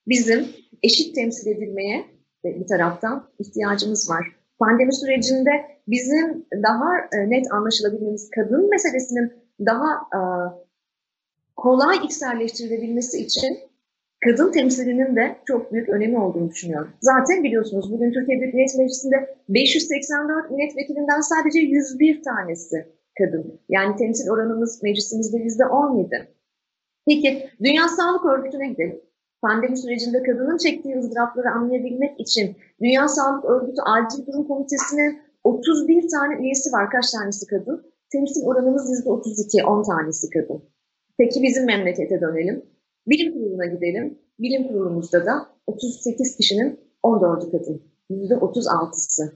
Bizim 0.08 0.48
eşit 0.82 1.14
temsil 1.14 1.50
edilmeye 1.50 2.04
bir 2.44 2.66
taraftan 2.66 3.30
ihtiyacımız 3.38 4.10
var. 4.10 4.36
Pandemi 4.58 4.94
sürecinde 4.94 5.50
bizim 5.88 6.46
daha 6.62 6.90
e, 7.12 7.30
net 7.30 7.52
anlaşılabilmemiz, 7.52 8.30
kadın 8.30 8.70
meselesinin 8.70 9.32
daha 9.66 9.90
e, 9.94 10.20
kolay 11.56 11.96
içselleştirilebilmesi 12.04 13.18
için 13.18 13.58
kadın 14.24 14.52
temsilinin 14.52 15.16
de 15.16 15.36
çok 15.44 15.72
büyük 15.72 15.88
önemi 15.88 16.18
olduğunu 16.18 16.50
düşünüyorum. 16.50 16.90
Zaten 17.00 17.44
biliyorsunuz 17.44 17.92
bugün 17.92 18.12
Türkiye 18.12 18.40
Büyük 18.40 18.54
Millet 18.54 18.78
Meclisi'nde 18.78 19.36
584 19.48 20.50
milletvekilinden 20.50 21.20
sadece 21.20 21.58
101 21.60 22.22
tanesi 22.22 22.86
kadın. 23.18 23.60
Yani 23.68 23.96
temsil 23.96 24.28
oranımız 24.30 24.82
meclisimizde 24.82 25.38
yüzde 25.38 25.66
on 25.66 25.98
yedi. 25.98 26.28
Peki 27.08 27.50
Dünya 27.64 27.88
Sağlık 27.88 28.24
Örgütü'ne 28.24 28.68
gidelim. 28.68 29.00
Pandemi 29.44 29.76
sürecinde 29.76 30.22
kadının 30.22 30.56
çektiği 30.56 30.98
ızdırapları 30.98 31.50
anlayabilmek 31.50 32.20
için 32.20 32.56
Dünya 32.80 33.08
Sağlık 33.08 33.44
Örgütü 33.44 33.82
Acil 33.82 34.26
Durum 34.26 34.48
Komitesi'nin 34.48 35.18
31 35.44 36.08
tane 36.08 36.34
üyesi 36.42 36.72
var. 36.72 36.90
Kaç 36.90 37.10
tanesi 37.10 37.46
kadın? 37.46 37.92
Temsil 38.12 38.42
oranımız 38.44 38.90
yüzde 38.90 39.10
32, 39.10 39.64
10 39.64 39.82
tanesi 39.82 40.30
kadın. 40.30 40.64
Peki 41.18 41.42
bizim 41.42 41.66
memlekete 41.66 42.20
dönelim. 42.20 42.64
Bilim 43.06 43.32
kuruluna 43.32 43.66
gidelim. 43.66 44.18
Bilim 44.38 44.68
kurulumuzda 44.68 45.26
da 45.26 45.46
38 45.66 46.36
kişinin 46.36 46.80
14'ü 47.02 47.50
kadın. 47.50 47.82
Yüzde 48.10 48.34
36'sı. 48.34 49.32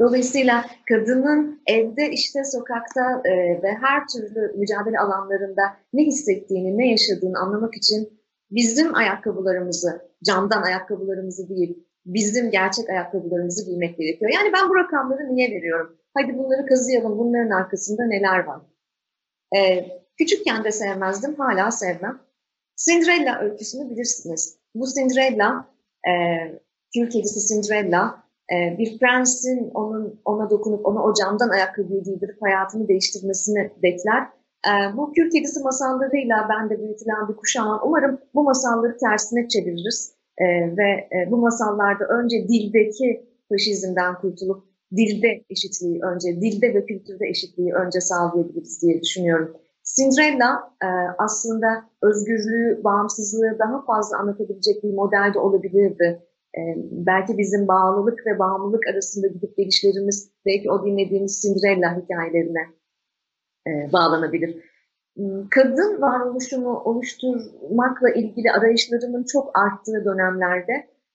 Dolayısıyla 0.00 0.64
kadının 0.88 1.62
evde, 1.66 2.10
işte 2.12 2.44
sokakta 2.44 3.22
e, 3.24 3.62
ve 3.62 3.70
her 3.80 4.06
türlü 4.08 4.52
mücadele 4.56 4.98
alanlarında 4.98 5.62
ne 5.92 6.02
hissettiğini, 6.02 6.78
ne 6.78 6.90
yaşadığını 6.90 7.38
anlamak 7.38 7.76
için 7.76 8.17
bizim 8.50 8.94
ayakkabılarımızı, 8.94 10.10
camdan 10.24 10.62
ayakkabılarımızı 10.62 11.48
değil, 11.48 11.86
bizim 12.06 12.50
gerçek 12.50 12.90
ayakkabılarımızı 12.90 13.64
giymek 13.66 13.98
gerekiyor. 13.98 14.30
Yani 14.34 14.52
ben 14.52 14.68
bu 14.68 14.76
rakamları 14.76 15.34
niye 15.34 15.50
veriyorum? 15.50 15.98
Hadi 16.14 16.38
bunları 16.38 16.66
kazıyalım, 16.66 17.18
bunların 17.18 17.50
arkasında 17.50 18.06
neler 18.06 18.44
var? 18.44 18.60
E, 19.56 19.86
küçükken 20.18 20.64
de 20.64 20.72
sevmezdim, 20.72 21.34
hala 21.34 21.70
sevmem. 21.70 22.18
Cinderella 22.76 23.40
öyküsünü 23.40 23.90
bilirsiniz. 23.90 24.58
Bu 24.74 24.86
Cinderella, 24.94 25.68
e, 26.08 26.12
kül 26.94 27.10
kedisi 27.10 27.54
Cinderella, 27.54 28.28
e, 28.52 28.78
bir 28.78 28.98
prensin 28.98 29.70
onun 29.70 30.20
ona 30.24 30.50
dokunup 30.50 30.86
ona 30.86 31.04
o 31.04 31.14
camdan 31.14 31.48
ayakkabıyı 31.48 32.02
giydirip 32.02 32.42
hayatını 32.42 32.88
değiştirmesini 32.88 33.70
bekler. 33.82 34.28
E, 34.68 34.96
bu 34.96 35.12
kül 35.12 35.30
kedisi 35.30 35.60
masallarıyla 35.62 36.48
ben 36.50 36.70
de 36.70 36.78
büyütülen 36.82 37.28
bir 37.28 37.36
kuşağım. 37.36 37.80
Umarım 37.84 38.18
bu 38.34 38.42
masalları 38.42 38.96
tersine 38.96 39.48
çeviririz 39.48 40.14
e, 40.38 40.46
ve 40.76 40.90
e, 41.16 41.30
bu 41.30 41.36
masallarda 41.36 42.04
önce 42.04 42.48
dildeki 42.48 43.28
faşizmden 43.48 44.14
kurtulup 44.14 44.64
dilde 44.96 45.44
eşitliği 45.50 46.00
önce, 46.02 46.40
dilde 46.40 46.74
ve 46.74 46.86
kültürde 46.86 47.26
eşitliği 47.26 47.72
önce 47.72 48.00
sağlayabiliriz 48.00 48.82
diye 48.82 49.02
düşünüyorum. 49.02 49.56
Cinderella 49.96 50.72
e, 50.82 50.88
aslında 51.18 51.68
özgürlüğü, 52.02 52.84
bağımsızlığı 52.84 53.58
daha 53.58 53.84
fazla 53.84 54.18
anlatabilecek 54.18 54.84
bir 54.84 54.94
model 54.94 55.34
de 55.34 55.38
olabilirdi. 55.38 56.22
E, 56.58 56.60
belki 56.90 57.38
bizim 57.38 57.68
bağlılık 57.68 58.26
ve 58.26 58.38
bağımlılık 58.38 58.86
arasında 58.92 59.26
gidip 59.26 59.56
gelişlerimiz 59.56 60.30
belki 60.46 60.70
o 60.70 60.86
dinlediğimiz 60.86 61.42
Cinderella 61.42 62.02
hikayelerine 62.02 62.77
e, 63.66 63.92
bağlanabilir. 63.92 64.64
Hmm, 65.16 65.48
kadın 65.50 66.02
varoluşumu 66.02 66.82
oluşturmakla 66.84 68.10
ilgili 68.10 68.52
arayışlarımın 68.58 69.24
çok 69.24 69.58
arttığı 69.58 70.04
dönemlerde 70.04 70.72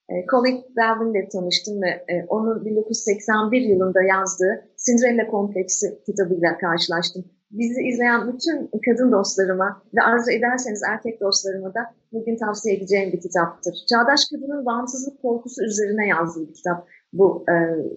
e, 0.09 0.13
Colin 0.31 0.65
Dowling 0.77 1.15
ile 1.15 1.29
tanıştım 1.29 1.81
ve 1.81 1.89
e, 1.89 2.25
onun 2.27 2.65
1981 2.65 3.61
yılında 3.61 4.03
yazdığı 4.03 4.65
Cinderella 4.85 5.27
Kompleksi 5.27 5.99
kitabıyla 6.05 6.57
karşılaştım. 6.57 7.25
Bizi 7.51 7.81
izleyen 7.81 8.33
bütün 8.33 8.69
kadın 8.85 9.11
dostlarıma 9.11 9.81
ve 9.95 10.01
arzu 10.01 10.31
ederseniz 10.31 10.81
erkek 10.83 11.21
dostlarıma 11.21 11.73
da 11.73 11.79
bugün 12.11 12.37
tavsiye 12.37 12.75
edeceğim 12.75 13.11
bir 13.13 13.21
kitaptır. 13.21 13.75
Çağdaş 13.89 14.21
kadının 14.31 14.65
bağımsızlık 14.65 15.21
korkusu 15.21 15.63
üzerine 15.63 16.07
yazdığı 16.07 16.47
bir 16.47 16.53
kitap 16.53 16.87
bu 17.13 17.45
e, 17.49 17.53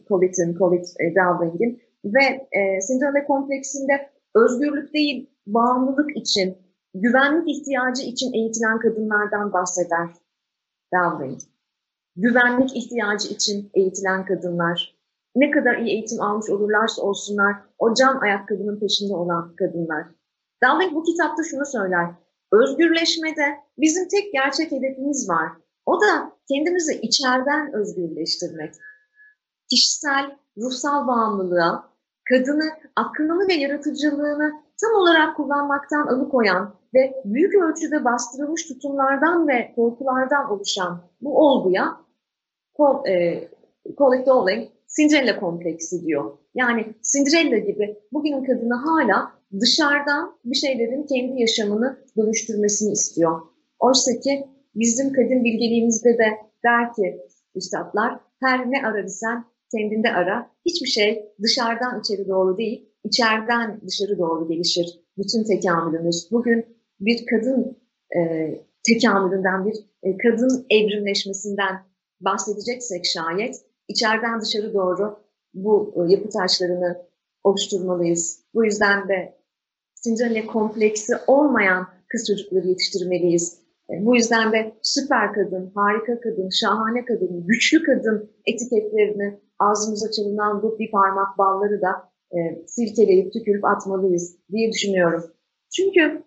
Colin'in, 0.08 0.54
Colin 0.58 0.84
e, 1.00 1.14
ve 2.04 2.24
e, 2.58 2.80
Cinderella 2.88 3.26
Kompleksinde 3.26 4.10
özgürlük 4.44 4.94
değil, 4.94 5.30
bağımlılık 5.46 6.16
için, 6.16 6.58
güvenlik 6.94 7.48
ihtiyacı 7.48 8.02
için 8.02 8.32
eğitilen 8.32 8.78
kadınlardan 8.78 9.52
bahseder 9.52 10.08
Dowling. 10.94 11.40
Güvenlik 12.16 12.76
ihtiyacı 12.76 13.28
için 13.28 13.70
eğitilen 13.74 14.24
kadınlar, 14.24 14.96
ne 15.34 15.50
kadar 15.50 15.76
iyi 15.78 15.90
eğitim 15.90 16.20
almış 16.20 16.50
olurlarsa 16.50 17.02
olsunlar, 17.02 17.54
o 17.78 17.94
cam 17.94 18.22
ayakkabının 18.22 18.80
peşinde 18.80 19.14
olan 19.14 19.56
kadınlar. 19.56 20.06
Dowling 20.64 20.94
bu 20.94 21.02
kitapta 21.02 21.42
şunu 21.42 21.66
söyler, 21.66 22.10
özgürleşmede 22.52 23.56
bizim 23.78 24.08
tek 24.08 24.32
gerçek 24.32 24.72
hedefimiz 24.72 25.28
var. 25.28 25.52
O 25.86 26.00
da 26.00 26.32
kendimizi 26.48 27.00
içeriden 27.00 27.72
özgürleştirmek. 27.74 28.74
Kişisel, 29.70 30.36
ruhsal 30.56 31.06
bağımlılığa, 31.06 31.95
kadını 32.28 32.70
aklını 32.96 33.48
ve 33.48 33.54
yaratıcılığını 33.54 34.52
tam 34.80 35.00
olarak 35.00 35.36
kullanmaktan 35.36 36.06
alıkoyan 36.06 36.74
ve 36.94 37.22
büyük 37.24 37.54
ölçüde 37.54 38.04
bastırılmış 38.04 38.68
tutumlardan 38.68 39.48
ve 39.48 39.72
korkulardan 39.76 40.50
oluşan 40.50 41.00
bu 41.20 41.38
olguya 41.38 41.96
e, 43.08 43.48
Colin 43.98 44.26
Dowling 44.26 44.68
Cinderella 44.96 45.40
kompleksi 45.40 46.06
diyor. 46.06 46.38
Yani 46.54 46.94
Cinderella 47.12 47.58
gibi 47.58 47.98
bugünün 48.12 48.44
kadını 48.44 48.74
hala 48.74 49.32
dışarıdan 49.60 50.38
bir 50.44 50.56
şeylerin 50.56 51.06
kendi 51.06 51.40
yaşamını 51.40 51.98
dönüştürmesini 52.16 52.92
istiyor. 52.92 53.40
Oysa 53.78 54.20
ki 54.20 54.46
bizim 54.74 55.12
kadın 55.12 55.44
bilgeliğimizde 55.44 56.18
de 56.18 56.32
der 56.64 56.92
ki 56.92 57.18
üstadlar 57.54 58.20
her 58.40 58.70
ne 58.70 58.86
ararsan 58.86 59.44
kendinde 59.72 60.10
ara. 60.10 60.50
Hiçbir 60.66 60.88
şey 60.88 61.32
dışarıdan 61.42 62.00
içeri 62.00 62.28
doğru 62.28 62.58
değil, 62.58 62.88
içeriden 63.04 63.80
dışarı 63.86 64.18
doğru 64.18 64.48
gelişir. 64.48 65.00
Bütün 65.18 65.44
tekamülümüz. 65.44 66.28
Bugün 66.32 66.66
bir 67.00 67.26
kadın 67.26 67.78
e, 68.16 68.50
tekamülünden, 68.86 69.66
bir 69.66 69.76
e, 70.02 70.16
kadın 70.16 70.66
evrimleşmesinden 70.70 71.76
bahsedeceksek 72.20 73.06
şayet, 73.06 73.56
içeriden 73.88 74.40
dışarı 74.40 74.74
doğru 74.74 75.18
bu 75.54 75.94
e, 75.96 76.12
yapı 76.12 76.28
taşlarını 76.28 77.02
oluşturmalıyız. 77.44 78.44
Bu 78.54 78.64
yüzden 78.64 79.08
de 79.08 79.36
Cinderella 80.04 80.46
kompleksi 80.46 81.12
olmayan 81.26 81.86
kız 82.08 82.26
çocukları 82.26 82.68
yetiştirmeliyiz. 82.68 83.58
E, 83.90 84.06
bu 84.06 84.16
yüzden 84.16 84.52
de 84.52 84.72
süper 84.82 85.32
kadın, 85.32 85.72
harika 85.74 86.20
kadın, 86.20 86.48
şahane 86.48 87.04
kadın, 87.04 87.46
güçlü 87.46 87.82
kadın 87.82 88.30
etiketlerini 88.46 89.40
ağzımıza 89.58 90.10
çalınan 90.10 90.62
bu 90.62 90.78
bir 90.78 90.90
parmak 90.90 91.38
balları 91.38 91.82
da 91.82 92.10
e, 92.36 92.66
silkeleyip 92.66 93.32
tükürüp 93.32 93.64
atmalıyız 93.64 94.36
diye 94.52 94.72
düşünüyorum. 94.72 95.24
Çünkü 95.76 96.22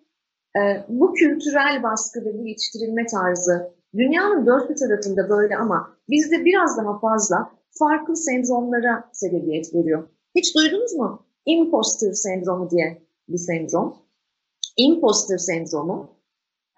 e, 0.56 0.60
bu 0.88 1.12
kültürel 1.12 1.82
baskı 1.82 2.20
ve 2.24 2.38
bu 2.38 2.46
yetiştirilme 2.46 3.06
tarzı 3.06 3.72
dünyanın 3.94 4.46
dört 4.46 4.70
bir 4.70 4.76
tarafında 4.76 5.28
böyle 5.28 5.56
ama 5.56 5.96
bizde 6.08 6.44
biraz 6.44 6.78
daha 6.78 6.98
fazla 6.98 7.50
farklı 7.78 8.16
sendromlara 8.16 9.10
sebebiyet 9.12 9.74
veriyor. 9.74 10.08
Hiç 10.34 10.56
duydunuz 10.56 10.94
mu? 10.94 11.26
Imposter 11.46 12.12
sendromu 12.12 12.70
diye 12.70 13.02
bir 13.28 13.38
sendrom. 13.38 13.96
Imposter 14.76 15.38
sendromu 15.38 16.10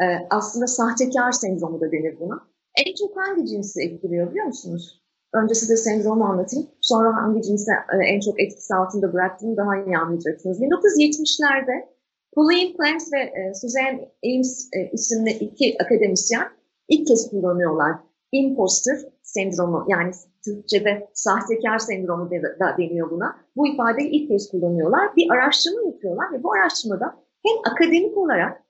e, 0.00 0.04
aslında 0.30 0.66
sahtekar 0.66 1.32
sendromu 1.32 1.80
da 1.80 1.92
denir 1.92 2.20
buna. 2.20 2.52
En 2.86 2.94
çok 2.94 3.16
hangi 3.16 3.46
cinsi 3.46 3.82
etkiliyor 3.82 4.30
biliyor 4.30 4.46
musunuz? 4.46 5.01
Önce 5.34 5.54
size 5.54 5.76
sendromu 5.76 6.24
anlatayım. 6.24 6.66
Sonra 6.80 7.16
hangi 7.16 7.42
cinsi 7.42 7.70
e, 7.70 8.04
en 8.06 8.20
çok 8.20 8.40
etkisi 8.40 8.74
altında 8.74 9.12
bıraktığını 9.12 9.56
daha 9.56 9.76
iyi 9.76 9.98
anlayacaksınız. 9.98 10.60
1970'lerde 10.60 11.86
Pauline 12.34 12.72
Clance 12.76 13.04
ve 13.12 13.20
e, 13.20 13.54
Suzanne 13.54 14.08
Ames 14.24 14.68
e, 14.76 14.90
isimli 14.92 15.30
iki 15.30 15.76
akademisyen 15.84 16.48
ilk 16.88 17.06
kez 17.06 17.30
kullanıyorlar. 17.30 17.92
Imposter 18.32 18.98
sendromu 19.22 19.84
yani 19.88 20.12
Türkçe'de 20.44 21.08
sahtekar 21.14 21.78
sendromu 21.78 22.30
da 22.30 22.76
deniyor 22.78 23.10
buna. 23.10 23.36
Bu 23.56 23.68
ifadeyi 23.68 24.10
ilk 24.10 24.28
kez 24.28 24.50
kullanıyorlar. 24.50 25.16
Bir 25.16 25.30
araştırma 25.30 25.82
yapıyorlar 25.82 26.32
ve 26.32 26.42
bu 26.42 26.52
araştırmada 26.52 27.14
hem 27.46 27.72
akademik 27.72 28.18
olarak 28.18 28.62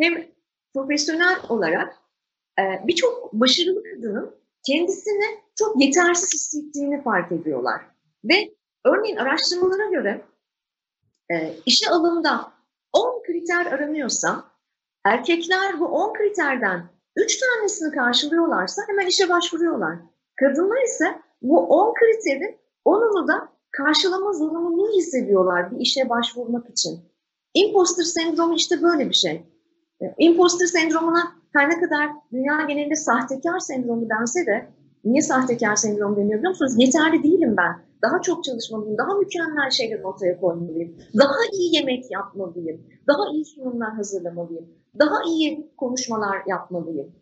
hem 0.00 0.12
profesyonel 0.74 1.36
olarak 1.48 1.96
birçok 2.86 3.32
başarılı 3.32 3.82
kadının 3.82 4.34
kendisini 4.66 5.24
çok 5.58 5.82
yetersiz 5.82 6.34
hissettiğini 6.34 7.02
fark 7.02 7.32
ediyorlar. 7.32 7.80
Ve 8.24 8.54
örneğin 8.84 9.16
araştırmalara 9.16 9.90
göre 9.90 10.24
e, 11.30 11.52
işe 11.66 11.90
alımda 11.90 12.52
10 12.92 13.22
kriter 13.22 13.66
aranıyorsa 13.66 14.44
erkekler 15.04 15.80
bu 15.80 15.86
10 15.86 16.12
kriterden 16.12 16.88
3 17.16 17.40
tanesini 17.40 17.94
karşılıyorlarsa 17.94 18.82
hemen 18.88 19.06
işe 19.06 19.28
başvuruyorlar. 19.28 19.98
Kadınlar 20.40 20.82
ise 20.84 21.22
bu 21.42 21.58
10 21.58 21.94
kriterin 21.94 22.58
10'unu 22.86 23.28
da 23.28 23.48
karşılama 23.70 24.32
zorunluluğu 24.32 24.92
hissediyorlar 24.96 25.70
bir 25.70 25.80
işe 25.80 26.08
başvurmak 26.08 26.70
için. 26.70 27.00
Imposter 27.54 28.04
sendromu 28.04 28.54
işte 28.54 28.82
böyle 28.82 29.08
bir 29.08 29.14
şey. 29.14 29.55
İmposter 30.18 30.66
sendromuna 30.66 31.32
her 31.52 31.70
ne 31.70 31.80
kadar 31.80 32.10
dünya 32.32 32.64
genelinde 32.68 32.96
sahtekar 32.96 33.58
sendromu 33.58 34.08
dense 34.08 34.46
de 34.46 34.68
niye 35.04 35.22
sahtekar 35.22 35.76
sendromu 35.76 36.16
deniyor 36.16 36.38
biliyor 36.38 36.50
musunuz? 36.50 36.74
Yeterli 36.76 37.22
değilim 37.22 37.56
ben. 37.56 37.86
Daha 38.02 38.22
çok 38.22 38.44
çalışmalıyım, 38.44 38.98
daha 38.98 39.14
mükemmel 39.14 39.70
şeyler 39.70 40.02
ortaya 40.02 40.40
koymalıyım, 40.40 40.96
daha 41.18 41.34
iyi 41.52 41.76
yemek 41.76 42.10
yapmalıyım, 42.10 42.80
daha 43.06 43.28
iyi 43.32 43.44
sunumlar 43.44 43.94
hazırlamalıyım, 43.94 44.68
daha 44.98 45.22
iyi 45.26 45.70
konuşmalar 45.76 46.42
yapmalıyım. 46.46 47.12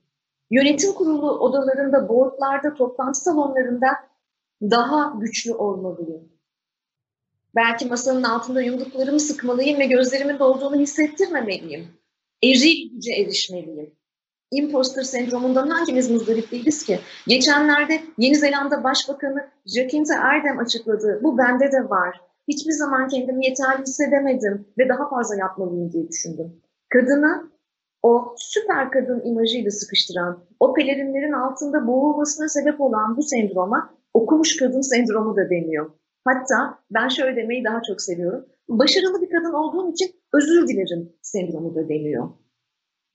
Yönetim 0.51 0.93
kurulu 0.93 1.39
odalarında, 1.39 2.09
boardlarda, 2.09 2.75
toplantı 2.75 3.21
salonlarında 3.21 3.87
daha 4.63 5.15
güçlü 5.21 5.55
olmalıyım. 5.55 6.29
Belki 7.55 7.87
masanın 7.87 8.23
altında 8.23 8.63
yumruklarımı 8.63 9.21
sıkmalıyım 9.21 9.79
ve 9.81 9.87
gözlerimin 9.87 10.39
dolduğunu 10.39 10.77
hissettirmemeliyim. 10.77 11.89
Eril 12.45 12.91
güce 12.95 13.13
erişmeliyim 13.13 13.93
imposter 14.51 15.03
sendromundan 15.03 15.69
hangimiz 15.69 16.11
muzdarip 16.11 16.51
değiliz 16.51 16.85
ki? 16.85 16.99
Geçenlerde 17.27 18.01
Yeni 18.19 18.37
Zelanda 18.37 18.85
Başbakanı 18.85 19.49
Jacinta 19.67 20.15
Ardern 20.15 20.57
açıkladı. 20.57 21.21
Bu 21.23 21.39
bende 21.39 21.73
de 21.73 21.91
var. 21.91 22.21
Hiçbir 22.49 22.73
zaman 22.73 23.09
kendimi 23.09 23.47
yeterli 23.47 23.83
hissedemedim 23.83 24.67
ve 24.79 24.89
daha 24.89 25.09
fazla 25.09 25.37
yapmalıyım 25.37 25.93
diye 25.93 26.09
düşündüm. 26.09 26.63
Kadını 26.93 27.51
o 28.03 28.35
süper 28.37 28.91
kadın 28.91 29.23
imajıyla 29.25 29.71
sıkıştıran, 29.71 30.45
o 30.61 30.75
pelerinlerin 30.75 31.33
altında 31.33 31.87
boğulmasına 31.87 32.49
sebep 32.49 32.81
olan 32.81 33.17
bu 33.17 33.23
sendroma 33.23 33.95
okumuş 34.15 34.57
kadın 34.57 34.81
sendromu 34.81 35.37
da 35.37 35.51
deniyor. 35.51 35.91
Hatta 36.25 36.79
ben 36.91 37.09
şöyle 37.09 37.37
demeyi 37.37 37.65
daha 37.65 37.83
çok 37.83 38.03
seviyorum. 38.03 38.47
Başarılı 38.69 39.23
bir 39.23 39.31
kadın 39.31 39.53
olduğum 39.53 39.93
için 39.93 40.11
özür 40.33 40.69
dilerim 40.69 41.13
sendromu 41.23 41.75
da 41.75 41.89
deniyor. 41.89 42.29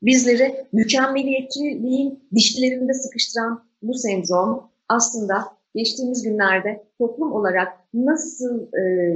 Bizleri 0.02 0.66
mükemmeliyetçiliğin 0.74 2.30
dişlerinde 2.36 2.94
sıkıştıran 2.94 3.64
bu 3.82 3.94
sendrom 3.94 4.72
aslında 4.90 5.46
geçtiğimiz 5.76 6.24
günlerde 6.24 6.84
toplum 6.98 7.32
olarak 7.34 7.68
nasıl 7.94 8.74
e, 8.74 9.14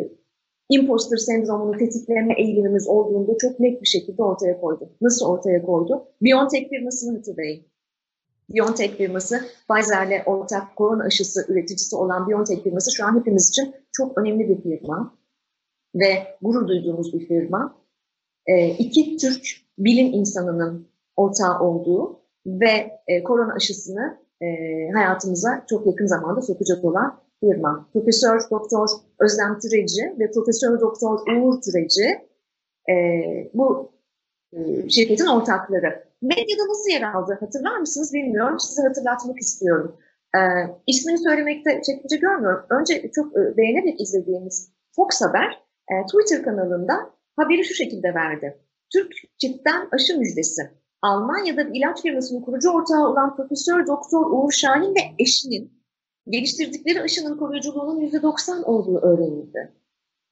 imposter 0.69 1.17
sendromunu 1.17 1.77
tetikleme 1.77 2.33
eğilimimiz 2.37 2.87
olduğunu 2.87 3.37
çok 3.37 3.59
net 3.59 3.81
bir 3.81 3.87
şekilde 3.87 4.23
ortaya 4.23 4.61
koydu. 4.61 4.89
Nasıl 5.01 5.25
ortaya 5.25 5.61
koydu? 5.61 6.07
BioNTech 6.21 6.69
firmasını 6.69 7.17
hatırlayın. 7.17 7.65
BioNTech 8.53 8.97
firması 8.97 9.41
Pfizer'le 9.69 10.23
ortak 10.25 10.75
korona 10.75 11.03
aşısı 11.03 11.45
üreticisi 11.47 11.95
olan 11.95 12.29
BioNTech 12.29 12.63
firması 12.63 12.95
şu 12.95 13.05
an 13.05 13.19
hepimiz 13.19 13.49
için 13.49 13.75
çok 13.91 14.17
önemli 14.17 14.49
bir 14.49 14.61
firma 14.61 15.17
ve 15.95 16.37
gurur 16.41 16.67
duyduğumuz 16.67 17.13
bir 17.13 17.27
firma. 17.27 17.75
E, 18.45 18.67
iki 18.69 19.17
Türk 19.17 19.45
bilim 19.77 20.13
insanının 20.13 20.87
ortağı 21.15 21.59
olduğu 21.59 22.19
ve 22.45 22.99
e, 23.07 23.23
korona 23.23 23.53
aşısını 23.53 24.17
e, 24.41 24.47
hayatımıza 24.93 25.65
çok 25.69 25.87
yakın 25.87 26.05
zamanda 26.05 26.41
sokacak 26.41 26.85
olan 26.85 27.19
firma. 27.39 27.89
Profesör 27.93 28.41
Doktor 28.51 28.89
Özlem 29.19 29.59
Türeci 29.59 30.01
ve 30.19 30.31
Profesör 30.31 30.79
Doktor 30.79 31.19
Uğur 31.27 31.61
Türeci 31.61 32.27
e, 32.89 32.93
bu 33.53 33.91
e, 34.53 34.89
şirketin 34.89 35.25
ortakları. 35.25 36.03
Medyada 36.23 36.63
nasıl 36.69 36.89
yer 36.89 37.01
aldı 37.13 37.37
hatırlar 37.39 37.77
mısınız 37.77 38.13
bilmiyorum. 38.13 38.59
Size 38.59 38.81
hatırlatmak 38.81 39.39
istiyorum. 39.39 39.97
E, 40.35 40.39
ismini 40.87 41.17
söylemekte 41.17 41.81
çekince 41.85 42.17
görmüyorum. 42.17 42.65
Önce 42.69 43.11
çok 43.15 43.37
e, 43.37 43.57
beğenerek 43.57 44.01
izlediğimiz 44.01 44.71
Fox 44.95 45.21
Haber 45.21 45.63
e, 45.91 45.93
Twitter 46.05 46.43
kanalında 46.43 46.93
haberi 47.35 47.65
şu 47.65 47.73
şekilde 47.73 48.13
verdi. 48.13 48.57
Türk 48.93 49.13
çiftten 49.37 49.87
aşı 49.91 50.19
müjdesi. 50.19 50.61
Almanya'da 51.01 51.67
bir 51.67 51.79
ilaç 51.79 52.01
firmasının 52.01 52.41
kurucu 52.41 52.69
ortağı 52.69 53.07
olan 53.07 53.35
Profesör 53.35 53.87
Doktor 53.87 54.25
Uğur 54.31 54.51
Şahin 54.51 54.95
ve 54.95 54.99
eşinin 55.19 55.83
geliştirdikleri 56.27 57.01
aşının 57.01 57.37
koruyuculuğunun 57.37 58.01
%90 58.01 58.63
olduğu 58.63 58.97
öğrenildi. 58.97 59.71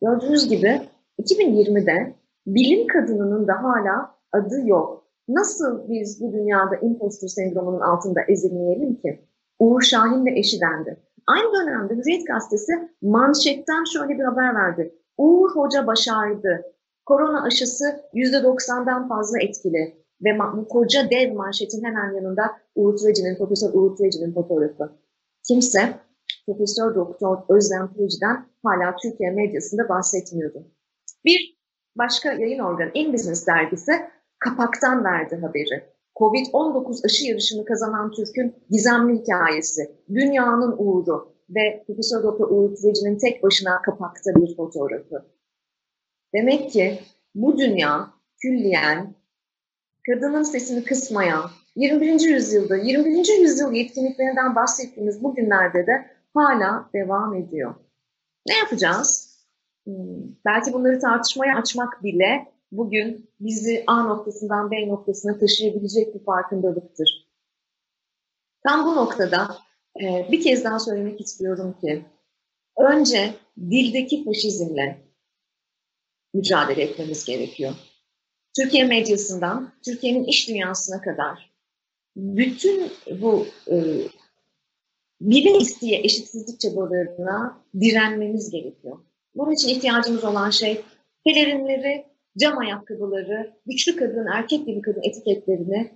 Gördüğünüz 0.01 0.49
gibi 0.49 0.81
2020'de 1.19 2.15
bilim 2.47 2.87
kadınının 2.87 3.47
da 3.47 3.53
hala 3.63 4.15
adı 4.31 4.67
yok. 4.67 5.00
Nasıl 5.27 5.89
biz 5.89 6.21
bu 6.21 6.33
dünyada 6.33 6.75
impostor 6.81 7.27
sendromunun 7.27 7.79
altında 7.79 8.21
ezilmeyelim 8.27 8.95
ki? 8.95 9.27
Uğur 9.59 9.81
Şahin 9.81 10.25
ve 10.25 10.39
eşi 10.39 10.61
dendi. 10.61 10.97
Aynı 11.27 11.53
dönemde 11.53 11.93
Hürriyet 11.95 12.27
Gazetesi 12.27 12.89
manşetten 13.01 13.83
şöyle 13.93 14.19
bir 14.19 14.23
haber 14.23 14.55
verdi. 14.55 14.95
Uğur 15.17 15.55
Hoca 15.55 15.87
başardı. 15.87 16.61
Korona 17.05 17.43
aşısı 17.43 17.85
%90'dan 18.13 19.07
fazla 19.07 19.39
etkili. 19.39 20.01
Ve 20.23 20.39
bu 20.39 20.67
koca 20.67 21.09
dev 21.09 21.33
manşetin 21.33 21.83
hemen 21.83 22.13
yanında 22.13 22.43
Uğur 22.75 22.97
Türeci'nin, 22.97 23.35
Profesör 23.35 23.73
Uğur 23.73 23.95
Türeci'nin 23.95 24.33
fotoğrafı. 24.33 24.91
Kimse 25.47 25.99
Profesör 26.45 26.95
Doktor 26.95 27.37
Özlem 27.49 27.93
Türeci'den 27.93 28.45
hala 28.63 28.95
Türkiye 28.95 29.31
medyasında 29.31 29.89
bahsetmiyordu. 29.89 30.63
Bir 31.25 31.57
başka 31.97 32.33
yayın 32.33 32.59
organı 32.59 32.91
In 32.93 33.13
Business 33.13 33.47
dergisi 33.47 33.91
kapaktan 34.41 35.03
verdi 35.03 35.35
haberi. 35.35 35.91
Covid-19 36.15 37.05
aşı 37.05 37.25
yarışını 37.25 37.65
kazanan 37.65 38.11
Türk'ün 38.11 38.55
gizemli 38.69 39.19
hikayesi, 39.19 39.91
dünyanın 40.13 40.75
uğuru 40.77 41.35
ve 41.49 41.83
Profesör 41.87 42.23
Doktor 42.23 42.49
Uğur 42.49 42.75
Türeci'nin 42.75 43.17
tek 43.17 43.43
başına 43.43 43.81
kapakta 43.81 44.35
bir 44.35 44.55
fotoğrafı. 44.55 45.25
Demek 46.33 46.71
ki 46.71 46.99
bu 47.35 47.57
dünya 47.57 48.09
külliyen 48.41 49.15
kadının 50.05 50.43
sesini 50.43 50.83
kısmayan, 50.83 51.49
21. 51.75 52.19
yüzyılda, 52.19 52.77
21. 52.77 53.41
yüzyıl 53.41 53.71
yetkinliklerinden 53.71 54.55
bahsettiğimiz 54.55 55.23
bu 55.23 55.35
günlerde 55.35 55.87
de 55.87 56.07
hala 56.33 56.89
devam 56.93 57.33
ediyor. 57.33 57.75
Ne 58.47 58.57
yapacağız? 58.57 59.31
Hmm, 59.85 59.95
belki 60.45 60.73
bunları 60.73 60.99
tartışmaya 60.99 61.57
açmak 61.57 62.03
bile 62.03 62.47
bugün 62.71 63.29
bizi 63.39 63.83
A 63.87 64.03
noktasından 64.03 64.71
B 64.71 64.87
noktasına 64.87 65.39
taşıyabilecek 65.39 66.15
bir 66.15 66.25
farkındalıktır. 66.25 67.27
Tam 68.67 68.85
bu 68.85 68.95
noktada 68.95 69.57
e, 70.01 70.27
bir 70.31 70.41
kez 70.41 70.63
daha 70.63 70.79
söylemek 70.79 71.21
istiyorum 71.21 71.75
ki 71.81 72.05
önce 72.77 73.33
dildeki 73.57 74.25
faşizmle 74.25 75.01
mücadele 76.33 76.81
etmemiz 76.81 77.25
gerekiyor. 77.25 77.73
Türkiye 78.55 78.83
medyasından, 78.83 79.73
Türkiye'nin 79.85 80.23
iş 80.23 80.49
dünyasına 80.49 81.01
kadar 81.01 81.51
bütün 82.15 82.91
bu 83.21 83.45
e, 83.67 83.75
bile 85.21 85.57
isteye 85.57 85.99
eşitsizlik 86.03 86.59
çabalarına 86.59 87.63
direnmemiz 87.79 88.51
gerekiyor. 88.51 88.99
Bunun 89.35 89.51
için 89.51 89.69
ihtiyacımız 89.69 90.23
olan 90.23 90.49
şey 90.49 90.81
pelerinleri, 91.25 92.10
cam 92.37 92.57
ayakkabıları, 92.57 93.53
güçlü 93.65 93.95
kadın, 93.95 94.25
erkek 94.25 94.65
gibi 94.65 94.81
kadın 94.81 95.01
etiketlerini 95.03 95.91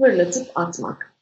fırlatıp 0.00 0.46
atmak. 0.54 1.14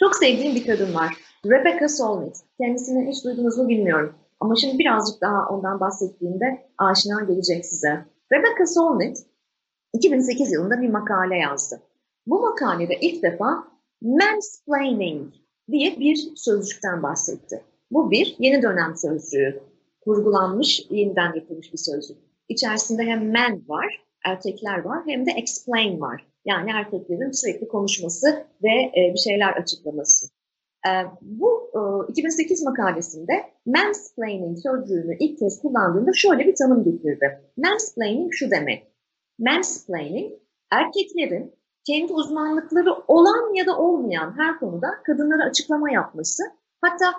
Çok 0.00 0.16
sevdiğim 0.16 0.54
bir 0.54 0.66
kadın 0.66 0.94
var. 0.94 1.14
Rebecca 1.46 1.88
Solnit. 1.88 2.36
Kendisini 2.60 3.10
hiç 3.10 3.24
duydunuz 3.24 3.58
mu 3.58 3.68
bilmiyorum. 3.68 4.14
Ama 4.40 4.54
şimdi 4.56 4.78
birazcık 4.78 5.20
daha 5.20 5.48
ondan 5.48 5.80
bahsettiğimde 5.80 6.70
aşina 6.78 7.20
gelecek 7.20 7.66
size. 7.66 8.04
Rebecca 8.32 8.66
Solnit 8.66 9.18
2008 9.94 10.52
yılında 10.52 10.82
bir 10.82 10.88
makale 10.88 11.36
yazdı. 11.36 11.80
Bu 12.26 12.40
makalede 12.40 12.94
ilk 13.00 13.22
defa 13.22 13.64
mansplaining 14.02 15.34
diye 15.70 16.00
bir 16.00 16.16
sözcükten 16.36 17.02
bahsetti. 17.02 17.64
Bu 17.90 18.10
bir 18.10 18.36
yeni 18.38 18.62
dönem 18.62 18.96
sözcüğü. 18.96 19.62
Kurgulanmış, 20.00 20.86
yeniden 20.90 21.34
yapılmış 21.34 21.72
bir 21.72 21.78
sözcük. 21.78 22.16
İçerisinde 22.48 23.02
hem 23.02 23.30
men 23.30 23.68
var, 23.68 24.04
erkekler 24.24 24.78
var 24.78 25.02
hem 25.06 25.26
de 25.26 25.30
explain 25.30 26.00
var. 26.00 26.26
Yani 26.44 26.70
erkeklerin 26.70 27.30
sürekli 27.30 27.68
konuşması 27.68 28.46
ve 28.62 28.72
e, 28.72 29.12
bir 29.14 29.18
şeyler 29.18 29.52
açıklaması. 29.52 30.26
E, 30.86 30.90
bu 31.22 31.70
e, 31.74 32.12
2008 32.12 32.62
makalesinde 32.62 33.32
mansplaining 33.66 34.58
sözcüğünü 34.58 35.16
ilk 35.20 35.38
kez 35.38 35.62
kullandığında 35.62 36.10
şöyle 36.14 36.46
bir 36.46 36.54
tanım 36.54 36.84
getirdi. 36.84 37.40
Mansplaining 37.56 38.32
şu 38.32 38.50
demek. 38.50 38.86
Mansplaining, 39.38 40.32
erkeklerin 40.70 41.58
kendi 41.86 42.12
uzmanlıkları 42.12 42.94
olan 43.08 43.54
ya 43.54 43.66
da 43.66 43.78
olmayan 43.78 44.38
her 44.38 44.58
konuda 44.58 44.88
kadınlara 45.06 45.44
açıklama 45.44 45.90
yapması, 45.90 46.42
hatta 46.80 47.12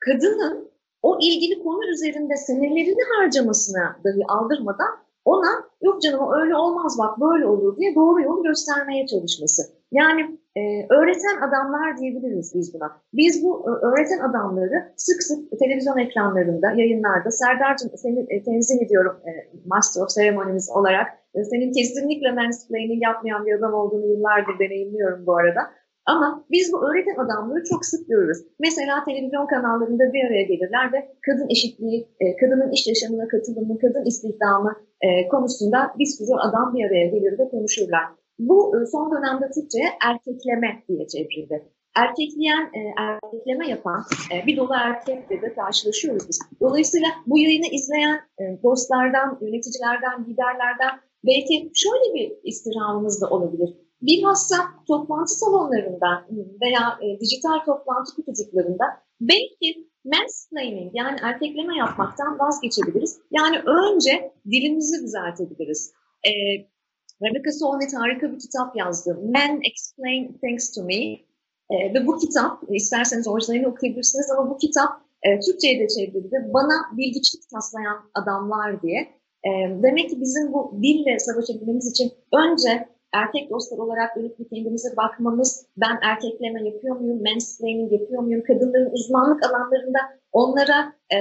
kadının 0.00 0.70
o 1.08 1.18
ilgili 1.20 1.62
konu 1.62 1.90
üzerinde 1.94 2.36
senelerini 2.36 3.02
harcamasına 3.14 3.96
dahi 4.04 4.22
aldırmadan 4.28 4.92
ona 5.24 5.52
yok 5.82 6.02
canım 6.02 6.20
öyle 6.40 6.56
olmaz 6.56 6.96
bak 6.98 7.20
böyle 7.20 7.46
olur 7.46 7.76
diye 7.76 7.94
doğru 7.94 8.22
yolu 8.22 8.42
göstermeye 8.42 9.06
çalışması. 9.06 9.62
Yani 9.92 10.22
e, 10.56 10.60
öğreten 10.90 11.36
adamlar 11.48 11.98
diyebiliriz 11.98 12.52
biz 12.54 12.74
buna. 12.74 12.88
Biz 13.12 13.44
bu 13.44 13.64
e, 13.68 13.70
öğreten 13.86 14.18
adamları 14.18 14.92
sık 14.96 15.22
sık 15.22 15.58
televizyon 15.58 15.98
ekranlarında, 15.98 16.70
yayınlarda, 16.70 17.30
Serdar'cığım 17.30 17.90
seni 17.96 18.26
e, 18.28 18.42
tenzih 18.42 18.82
ediyorum 18.82 19.16
e, 19.26 19.30
Master 19.66 20.02
of 20.02 20.08
Ceremonies 20.08 20.70
olarak. 20.70 21.06
E, 21.34 21.44
senin 21.44 21.72
kesinlikle 21.72 22.32
mansplaining 22.32 23.02
yapmayan 23.02 23.46
bir 23.46 23.58
adam 23.58 23.74
olduğunu 23.74 24.06
yıllardır 24.06 24.58
deneyimliyorum 24.58 25.26
bu 25.26 25.36
arada. 25.36 25.60
Ama 26.06 26.44
biz 26.50 26.72
bu 26.72 26.90
öğreten 26.90 27.16
adamları 27.24 27.64
çok 27.64 27.84
sık 27.84 28.08
görürüz. 28.08 28.38
Mesela 28.60 29.04
televizyon 29.04 29.46
kanallarında 29.46 30.12
bir 30.12 30.24
araya 30.24 30.42
gelirler 30.42 30.92
ve 30.92 30.98
kadın 31.26 31.48
eşitliği, 31.50 32.08
e, 32.20 32.36
kadının 32.36 32.72
iş 32.72 32.86
yaşamına 32.86 33.28
katılımı, 33.28 33.78
kadın 33.78 34.04
istihdamı 34.04 34.72
e, 35.00 35.28
konusunda 35.28 35.78
bir 35.98 36.06
sürü 36.06 36.34
adam 36.48 36.74
bir 36.74 36.86
araya 36.86 37.06
gelir 37.06 37.38
ve 37.38 37.48
konuşurlar. 37.48 38.04
Bu 38.38 38.56
e, 38.76 38.86
son 38.86 39.10
dönemde 39.12 39.46
Türkçe'ye 39.54 39.88
erkekleme 40.08 40.70
diye 40.88 41.06
çevrildi. 41.06 41.64
Erkekleyen, 41.96 42.70
erkekleme 42.98 43.68
yapan 43.68 44.02
bir 44.46 44.56
dolu 44.56 44.74
erkekle 44.74 45.42
de 45.42 45.54
karşılaşıyoruz 45.54 46.28
biz. 46.28 46.38
Dolayısıyla 46.60 47.08
bu 47.26 47.38
yayını 47.38 47.66
izleyen 47.72 48.20
dostlardan, 48.62 49.38
yöneticilerden, 49.40 50.24
liderlerden 50.24 50.94
belki 51.26 51.70
şöyle 51.74 52.14
bir 52.14 52.32
istirhamımız 52.44 53.22
da 53.22 53.30
olabilir 53.30 53.85
Bilhassa 54.06 54.56
toplantı 54.88 55.34
salonlarında 55.34 56.26
veya 56.62 56.98
e, 57.02 57.20
dijital 57.20 57.64
toplantı 57.66 58.14
kutucuklarında 58.16 58.84
belki 59.20 59.88
mansplaining 60.04 60.90
yani 60.94 61.18
erkekleme 61.22 61.76
yapmaktan 61.76 62.38
vazgeçebiliriz. 62.38 63.18
Yani 63.30 63.58
önce 63.58 64.32
dilimizi 64.50 65.02
düzeltebiliriz. 65.04 65.92
E, 66.26 66.30
Rebecca 67.22 67.52
Solnit 67.52 67.94
harika 67.96 68.32
bir 68.32 68.38
kitap 68.38 68.76
yazdı. 68.76 69.18
Men 69.22 69.60
Explain 69.70 70.38
Things 70.38 70.74
to 70.74 70.82
Me. 70.82 71.26
E, 71.70 71.94
ve 71.94 72.06
bu 72.06 72.18
kitap, 72.18 72.62
isterseniz 72.70 73.28
orijinalini 73.28 73.68
okuyabilirsiniz 73.68 74.30
ama 74.30 74.50
bu 74.50 74.58
kitap 74.58 74.90
e, 75.22 75.40
Türkçe'ye 75.40 75.80
de 75.80 75.88
çevrildi. 75.88 76.50
Bana 76.54 76.96
bilgiçlik 76.96 77.42
taslayan 77.50 77.96
adamlar 78.14 78.82
diye. 78.82 79.00
E, 79.44 79.50
demek 79.82 80.10
ki 80.10 80.20
bizim 80.20 80.52
bu 80.52 80.78
dille 80.82 81.18
savaşabilmemiz 81.18 81.90
için 81.90 82.12
önce 82.32 82.88
erkek 83.12 83.50
dostlar 83.50 83.78
olarak 83.78 84.16
dönüp 84.16 84.38
bir 84.38 84.48
kendimize 84.48 84.96
bakmamız, 84.96 85.66
ben 85.76 85.98
erkekleme 86.02 86.68
yapıyor 86.68 86.96
muyum, 86.96 87.22
mansplaining 87.22 87.92
yapıyor 87.92 88.22
muyum, 88.22 88.42
kadınların 88.42 88.92
uzmanlık 88.92 89.44
alanlarında 89.46 89.98
onlara 90.32 90.92
e, 91.10 91.18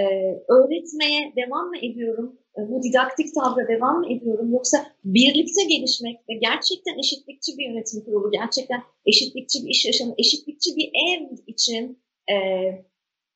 öğretmeye 0.55 1.33
devam 1.35 1.67
mı 1.67 1.77
ediyorum, 1.77 2.39
e, 2.57 2.59
bu 2.69 2.83
didaktik 2.83 3.27
tavra 3.35 3.67
devam 3.67 3.99
mı 3.99 4.13
ediyorum, 4.13 4.51
yoksa 4.51 4.77
birlikte 5.03 5.63
gelişmek 5.63 6.17
ve 6.29 6.33
gerçekten 6.33 6.99
eşitlikçi 6.99 7.57
bir 7.57 7.69
yönetim 7.69 8.05
kurulu, 8.05 8.31
gerçekten 8.31 8.81
eşitlikçi 9.05 9.63
bir 9.63 9.69
iş 9.69 9.85
yaşamı, 9.85 10.13
eşitlikçi 10.17 10.69
bir 10.77 10.87
ev 11.07 11.37
için 11.47 11.99
e, 12.31 12.35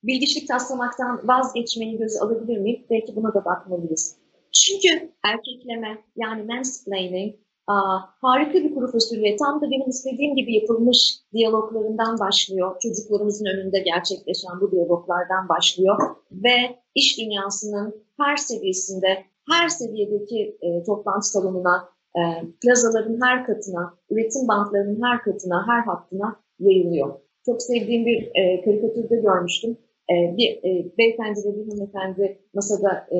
bilgiçlik 0.04 0.48
taslamaktan 0.48 1.28
vazgeçmeyi 1.28 1.98
göze 1.98 2.20
alabilir 2.20 2.58
miyim? 2.58 2.86
Belki 2.90 3.16
buna 3.16 3.34
da 3.34 3.46
bakmalıyız. 3.46 4.18
Çünkü 4.52 5.12
erkekleme 5.24 5.98
yani 6.16 6.44
mansplaining 6.44 7.36
Aa, 7.70 8.00
harika 8.22 8.54
bir 8.54 8.74
kuru 8.76 8.92
fasulye. 8.92 9.36
Tam 9.36 9.62
da 9.62 9.72
benim 9.72 9.90
istediğim 9.90 10.36
gibi 10.36 10.56
yapılmış 10.56 11.20
diyaloglarından 11.34 12.20
başlıyor. 12.20 12.76
Çocuklarımızın 12.82 13.46
önünde 13.46 13.80
gerçekleşen 13.80 14.62
bu 14.62 14.72
diyaloglardan 14.72 15.50
başlıyor. 15.50 15.98
Ve 16.32 16.58
iş 16.96 17.20
dünyasının 17.20 17.96
her 18.18 18.38
seviyesinde, 18.38 19.26
her 19.52 19.68
seviyedeki 19.68 20.58
e, 20.62 20.84
toplantı 20.84 21.28
salonuna, 21.30 21.90
e, 22.18 22.22
plazaların 22.64 23.20
her 23.22 23.46
katına, 23.46 23.94
üretim 24.10 24.48
bantlarının 24.48 25.04
her 25.04 25.22
katına, 25.22 25.68
her 25.68 25.82
hattına 25.84 26.40
yayılıyor. 26.60 27.20
Çok 27.46 27.62
sevdiğim 27.62 28.06
bir 28.06 28.32
e, 28.36 28.62
karikatürde 28.62 29.16
görmüştüm. 29.16 29.78
E, 30.12 30.38
bir 30.38 30.50
e, 30.58 30.98
beyefendi 30.98 31.40
ve 31.40 31.58
bir 31.58 31.72
hanımefendi 31.72 32.42
masada 32.54 33.08
e, 33.12 33.18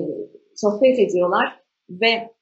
sohbet 0.56 1.00
ediyorlar 1.00 1.60
ve 1.90 2.39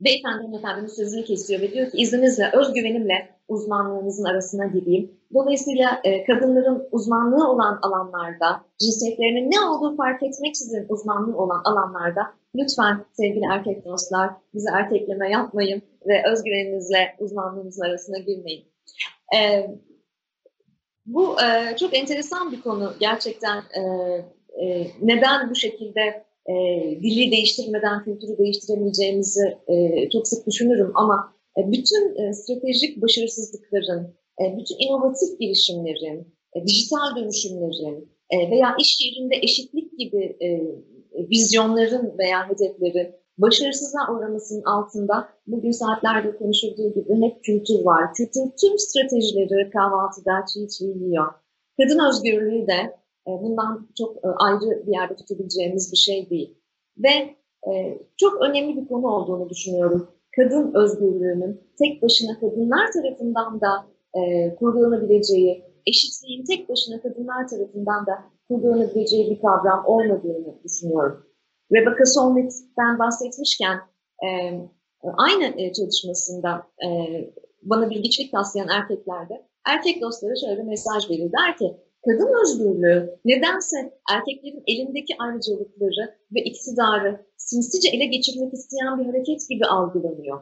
Beyefendi 0.00 0.42
hanımefendinin 0.42 0.86
sözünü 0.86 1.24
kesiyor 1.24 1.60
ve 1.60 1.72
diyor 1.72 1.90
ki 1.90 1.96
izninizle 1.98 2.50
özgüvenimle 2.52 3.36
uzmanlığınızın 3.48 4.24
arasına 4.24 4.66
gireyim. 4.66 5.10
Dolayısıyla 5.34 6.00
e, 6.04 6.24
kadınların 6.24 6.88
uzmanlığı 6.92 7.50
olan 7.50 7.78
alanlarda, 7.82 8.64
cinsiyetlerinin 8.80 9.50
ne 9.50 9.60
olduğu 9.60 9.96
fark 9.96 10.22
etmeksizin 10.22 10.86
uzmanlığı 10.88 11.36
olan 11.36 11.62
alanlarda 11.64 12.34
lütfen 12.54 13.04
sevgili 13.12 13.44
erkek 13.52 13.84
dostlar 13.84 14.30
bize 14.54 14.70
erkekleme 14.72 15.30
yapmayın 15.30 15.82
ve 16.06 16.22
özgüveninizle 16.32 17.16
uzmanlığınızın 17.18 17.84
arasına 17.84 18.18
girmeyin. 18.18 18.64
E, 19.36 19.70
bu 21.06 21.36
e, 21.42 21.76
çok 21.76 21.96
enteresan 21.96 22.52
bir 22.52 22.60
konu 22.60 22.92
gerçekten. 23.00 23.56
E, 23.56 23.80
e, 24.62 24.86
neden 25.02 25.50
bu 25.50 25.54
şekilde 25.54 26.25
e, 26.48 26.54
dili 27.02 27.30
değiştirmeden 27.30 28.04
kültürü 28.04 28.38
değiştiremeyeceğimizi 28.38 29.58
e, 29.68 30.08
çok 30.12 30.28
sık 30.28 30.46
düşünürüm 30.46 30.92
ama 30.94 31.32
e, 31.58 31.72
bütün 31.72 32.04
e, 32.16 32.32
stratejik 32.32 33.02
başarısızlıkların, 33.02 34.14
e, 34.40 34.44
bütün 34.58 34.76
inovatif 34.78 35.40
girişimlerin, 35.40 36.34
e, 36.54 36.66
dijital 36.66 37.16
dönüşümlerin 37.16 38.08
e, 38.30 38.50
veya 38.50 38.76
iş 38.80 38.98
yerinde 39.04 39.34
eşitlik 39.42 39.98
gibi 39.98 40.36
e, 40.40 40.48
vizyonların 41.30 42.18
veya 42.18 42.48
hedeflerin 42.48 43.14
başarısızlığa 43.38 44.12
uğramasının 44.12 44.62
altında 44.64 45.28
bugün 45.46 45.70
saatlerde 45.70 46.36
konuşulduğu 46.36 46.94
gibi 46.94 47.26
hep 47.26 47.44
kültür 47.44 47.84
var. 47.84 48.14
Kültür 48.14 48.40
tüm 48.60 48.78
stratejileri 48.78 49.70
kahvaltıda 49.70 50.44
çiğ 50.52 50.68
çiğ 50.68 50.84
yiyor. 50.84 51.32
Kadın 51.80 52.08
özgürlüğü 52.08 52.66
de 52.66 52.96
bundan 53.26 53.88
çok 53.98 54.16
e, 54.16 54.28
ayrı 54.38 54.86
bir 54.86 54.92
yerde 54.92 55.16
tutabileceğimiz 55.16 55.92
bir 55.92 55.96
şey 55.96 56.30
değil. 56.30 56.58
Ve 56.98 57.36
e, 57.72 57.98
çok 58.16 58.42
önemli 58.42 58.76
bir 58.76 58.88
konu 58.88 59.06
olduğunu 59.06 59.50
düşünüyorum. 59.50 60.08
Kadın 60.36 60.74
özgürlüğünün 60.74 61.60
tek 61.78 62.02
başına 62.02 62.40
kadınlar 62.40 62.92
tarafından 62.92 63.60
da 63.60 63.86
kurgulanabileceği, 64.58 65.64
eşitliğin 65.86 66.44
tek 66.44 66.68
başına 66.68 67.02
kadınlar 67.02 67.48
tarafından 67.48 68.06
da 68.06 68.12
kurgulanabileceği 68.48 69.30
bir 69.30 69.40
kavram 69.40 69.84
olmadığını 69.86 70.62
düşünüyorum. 70.64 71.26
Rebecca 71.72 72.04
Solnit'ten 72.04 72.98
bahsetmişken 72.98 73.78
aynı 75.02 75.72
çalışmasında 75.72 76.66
bana 77.62 77.90
bilgiçlik 77.90 78.32
taslayan 78.32 78.68
erkeklerde 78.68 79.46
erkek 79.66 80.02
dostlara 80.02 80.34
şöyle 80.36 80.58
bir 80.58 80.68
mesaj 80.68 81.10
verir. 81.10 81.32
Der 81.32 81.56
ki 81.56 81.76
kadın 82.06 82.32
özgürlüğü 82.42 83.18
nedense 83.24 83.76
erkeklerin 84.14 84.62
elindeki 84.66 85.14
ayrıcalıkları 85.18 86.04
ve 86.34 86.40
iktidarı 86.40 87.26
sinsice 87.36 87.88
ele 87.88 88.04
geçirmek 88.04 88.54
isteyen 88.54 88.98
bir 88.98 89.06
hareket 89.06 89.48
gibi 89.48 89.64
algılanıyor. 89.64 90.40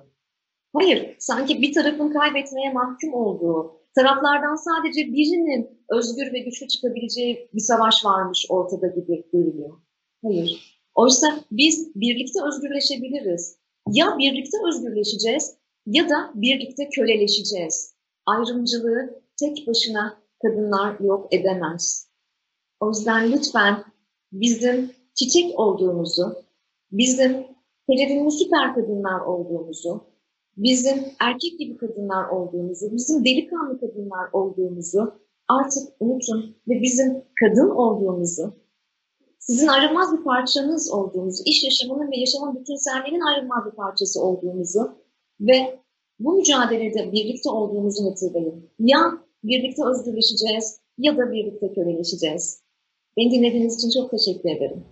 Hayır, 0.72 1.16
sanki 1.18 1.62
bir 1.62 1.72
tarafın 1.72 2.12
kaybetmeye 2.12 2.72
mahkum 2.72 3.14
olduğu, 3.14 3.80
taraflardan 3.94 4.56
sadece 4.56 5.12
birinin 5.12 5.84
özgür 5.90 6.32
ve 6.32 6.38
güçlü 6.38 6.68
çıkabileceği 6.68 7.48
bir 7.54 7.60
savaş 7.60 8.04
varmış 8.04 8.46
ortada 8.48 8.86
gibi 8.86 9.24
görünüyor. 9.32 9.78
Hayır. 10.22 10.80
Oysa 10.94 11.26
biz 11.50 11.92
birlikte 11.94 12.38
özgürleşebiliriz. 12.48 13.58
Ya 13.92 14.18
birlikte 14.18 14.56
özgürleşeceğiz 14.68 15.56
ya 15.86 16.08
da 16.08 16.30
birlikte 16.34 16.88
köleleşeceğiz. 16.88 17.94
Ayrımcılığı 18.26 19.22
tek 19.40 19.66
başına 19.66 20.23
kadınlar 20.44 21.00
yok 21.00 21.28
edemez. 21.30 22.08
O 22.80 22.88
yüzden 22.88 23.32
lütfen 23.32 23.84
bizim 24.32 24.90
çiçek 25.14 25.58
olduğumuzu, 25.58 26.34
bizim 26.92 27.46
pelerinli 27.88 28.30
süper 28.30 28.74
kadınlar 28.74 29.20
olduğumuzu, 29.20 30.04
bizim 30.56 31.04
erkek 31.20 31.58
gibi 31.58 31.76
kadınlar 31.76 32.28
olduğumuzu, 32.28 32.92
bizim 32.92 33.24
delikanlı 33.24 33.80
kadınlar 33.80 34.28
olduğumuzu 34.32 35.14
artık 35.48 35.82
unutun 36.00 36.56
ve 36.68 36.82
bizim 36.82 37.24
kadın 37.40 37.70
olduğumuzu, 37.70 38.54
sizin 39.38 39.66
ayrılmaz 39.66 40.18
bir 40.18 40.24
parçanız 40.24 40.92
olduğumuzu, 40.92 41.42
iş 41.46 41.64
yaşamının 41.64 42.10
ve 42.10 42.16
yaşamın 42.16 42.60
bütünselliğinin 42.60 43.20
ayrılmaz 43.20 43.66
bir 43.66 43.76
parçası 43.76 44.22
olduğumuzu 44.22 44.92
ve 45.40 45.80
bu 46.18 46.32
mücadelede 46.32 47.12
birlikte 47.12 47.50
olduğumuzu 47.50 48.10
hatırlayın. 48.10 48.70
Ya 48.78 49.23
birlikte 49.44 49.82
özgürleşeceğiz 49.84 50.80
ya 50.98 51.16
da 51.16 51.32
birlikte 51.32 51.72
köleleşeceğiz. 51.74 52.62
Beni 53.16 53.30
dinlediğiniz 53.30 53.78
için 53.78 54.00
çok 54.00 54.10
teşekkür 54.10 54.50
ederim. 54.50 54.84